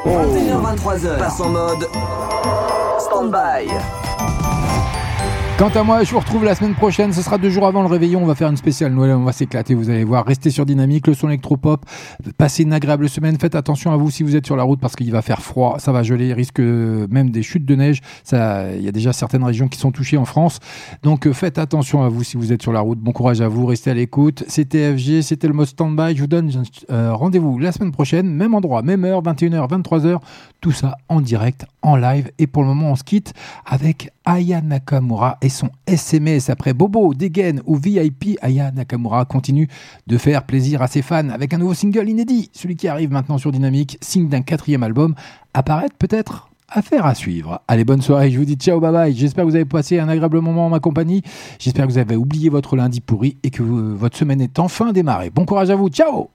[0.05, 1.88] 21h23h, passe en mode
[2.98, 3.99] stand-by.
[5.61, 7.12] Quant à moi, je vous retrouve la semaine prochaine.
[7.12, 8.23] Ce sera deux jours avant le réveillon.
[8.23, 9.11] On va faire une spéciale Noël.
[9.11, 9.74] On va s'éclater.
[9.74, 10.24] Vous allez voir.
[10.24, 11.85] Restez sur Dynamique, le son électropop.
[12.39, 13.39] Passez une agréable semaine.
[13.39, 15.77] Faites attention à vous si vous êtes sur la route parce qu'il va faire froid.
[15.78, 16.28] Ça va geler.
[16.28, 18.01] Il risque même des chutes de neige.
[18.32, 20.61] Il y a déjà certaines régions qui sont touchées en France.
[21.03, 22.99] Donc euh, faites attention à vous si vous êtes sur la route.
[22.99, 23.66] Bon courage à vous.
[23.66, 24.45] Restez à l'écoute.
[24.49, 25.20] C'était FG.
[25.20, 26.16] C'était le mode standby.
[26.16, 26.51] Je vous donne
[26.89, 28.35] euh, rendez-vous la semaine prochaine.
[28.35, 30.20] Même endroit, même heure, 21h, 23h.
[30.62, 32.31] Tout ça en direct, en live.
[32.39, 33.35] Et pour le moment, on se quitte
[33.66, 36.48] avec Aya Nakamura son SMS.
[36.48, 39.68] Après Bobo, Degen ou VIP, Aya Nakamura continue
[40.06, 42.51] de faire plaisir à ses fans avec un nouveau single inédit.
[42.52, 45.14] Celui qui arrive maintenant sur Dynamique, signe d'un quatrième album.
[45.52, 47.62] Apparaître peut-être Affaire à suivre.
[47.66, 48.31] Allez, bonne soirée.
[48.31, 49.12] Je vous dis ciao, bye bye.
[49.12, 51.22] J'espère que vous avez passé un agréable moment en ma compagnie.
[51.59, 54.93] J'espère que vous avez oublié votre lundi pourri et que euh, votre semaine est enfin
[54.93, 55.31] démarrée.
[55.31, 55.89] Bon courage à vous.
[55.89, 56.31] Ciao!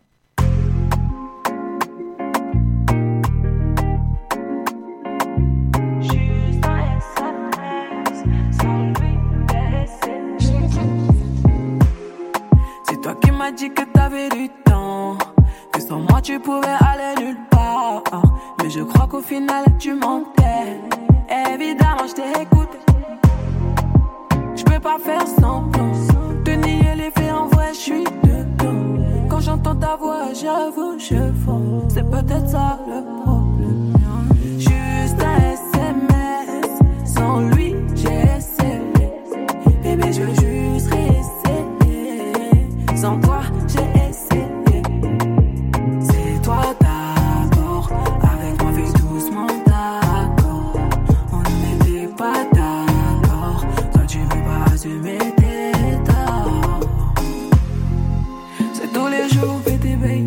[13.46, 15.20] M'as dit que t'avais du temps.
[15.72, 18.02] Que sans moi tu pouvais aller nulle part.
[18.58, 20.82] Mais je crois qu'au final tu mentais.
[21.54, 22.76] Évidemment, je t'écoute.
[24.56, 25.92] Je peux pas faire semblant.
[26.44, 29.04] De nier les faits en vrai, je suis dedans.
[29.30, 31.88] Quand j'entends ta voix, j'avoue, je fonds.
[31.90, 33.94] C'est peut-être ça le problème.
[34.58, 36.80] Juste un SMS.
[37.06, 39.12] Sans lui, j'ai essayé.
[39.84, 40.55] Bébé, je réessayer.
[43.06, 44.82] Sans toi, j'ai essayé.
[46.02, 47.88] C'est toi d'abord.
[48.34, 50.74] Avec moi, fais doucement d'accord.
[51.32, 53.64] On n'était pas d'accord.
[53.94, 55.72] Toi, tu veux pas assumer tes
[56.04, 56.80] torts.
[58.74, 60.26] C'est tous les jours, bébé.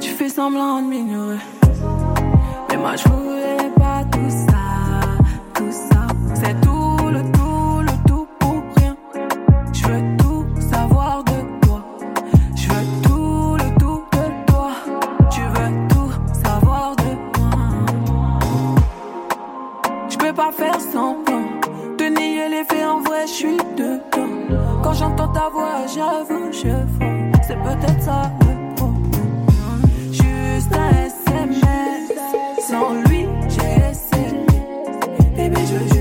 [0.00, 1.44] Tu fais semblant de m'ignorer.
[2.70, 4.63] Mais moi, je voulais pas tout ça.
[20.56, 21.48] Faire semblant.
[21.98, 24.82] De nier les faits en vrai, je suis dedans.
[24.82, 26.68] Quand j'entends ta voix, j'avoue, je
[26.98, 27.32] fonds.
[27.46, 29.82] C'est peut-être ça le problème.
[30.12, 32.12] Juste un SMS.
[32.68, 34.40] Sans lui, j'ai essayé.
[35.36, 35.93] Bébé, je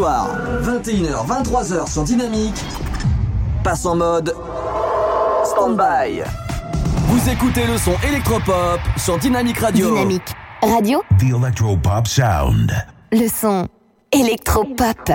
[0.00, 0.30] Soirs,
[0.62, 2.54] 21h, 23h sur Dynamique,
[3.62, 4.34] passe en mode
[5.44, 6.22] stand-by.
[7.08, 9.90] Vous écoutez le son électropop sur Dynamique Radio.
[9.90, 12.72] Dynamique Radio, The Electropop Sound.
[13.12, 13.68] le son
[14.10, 15.10] électropop.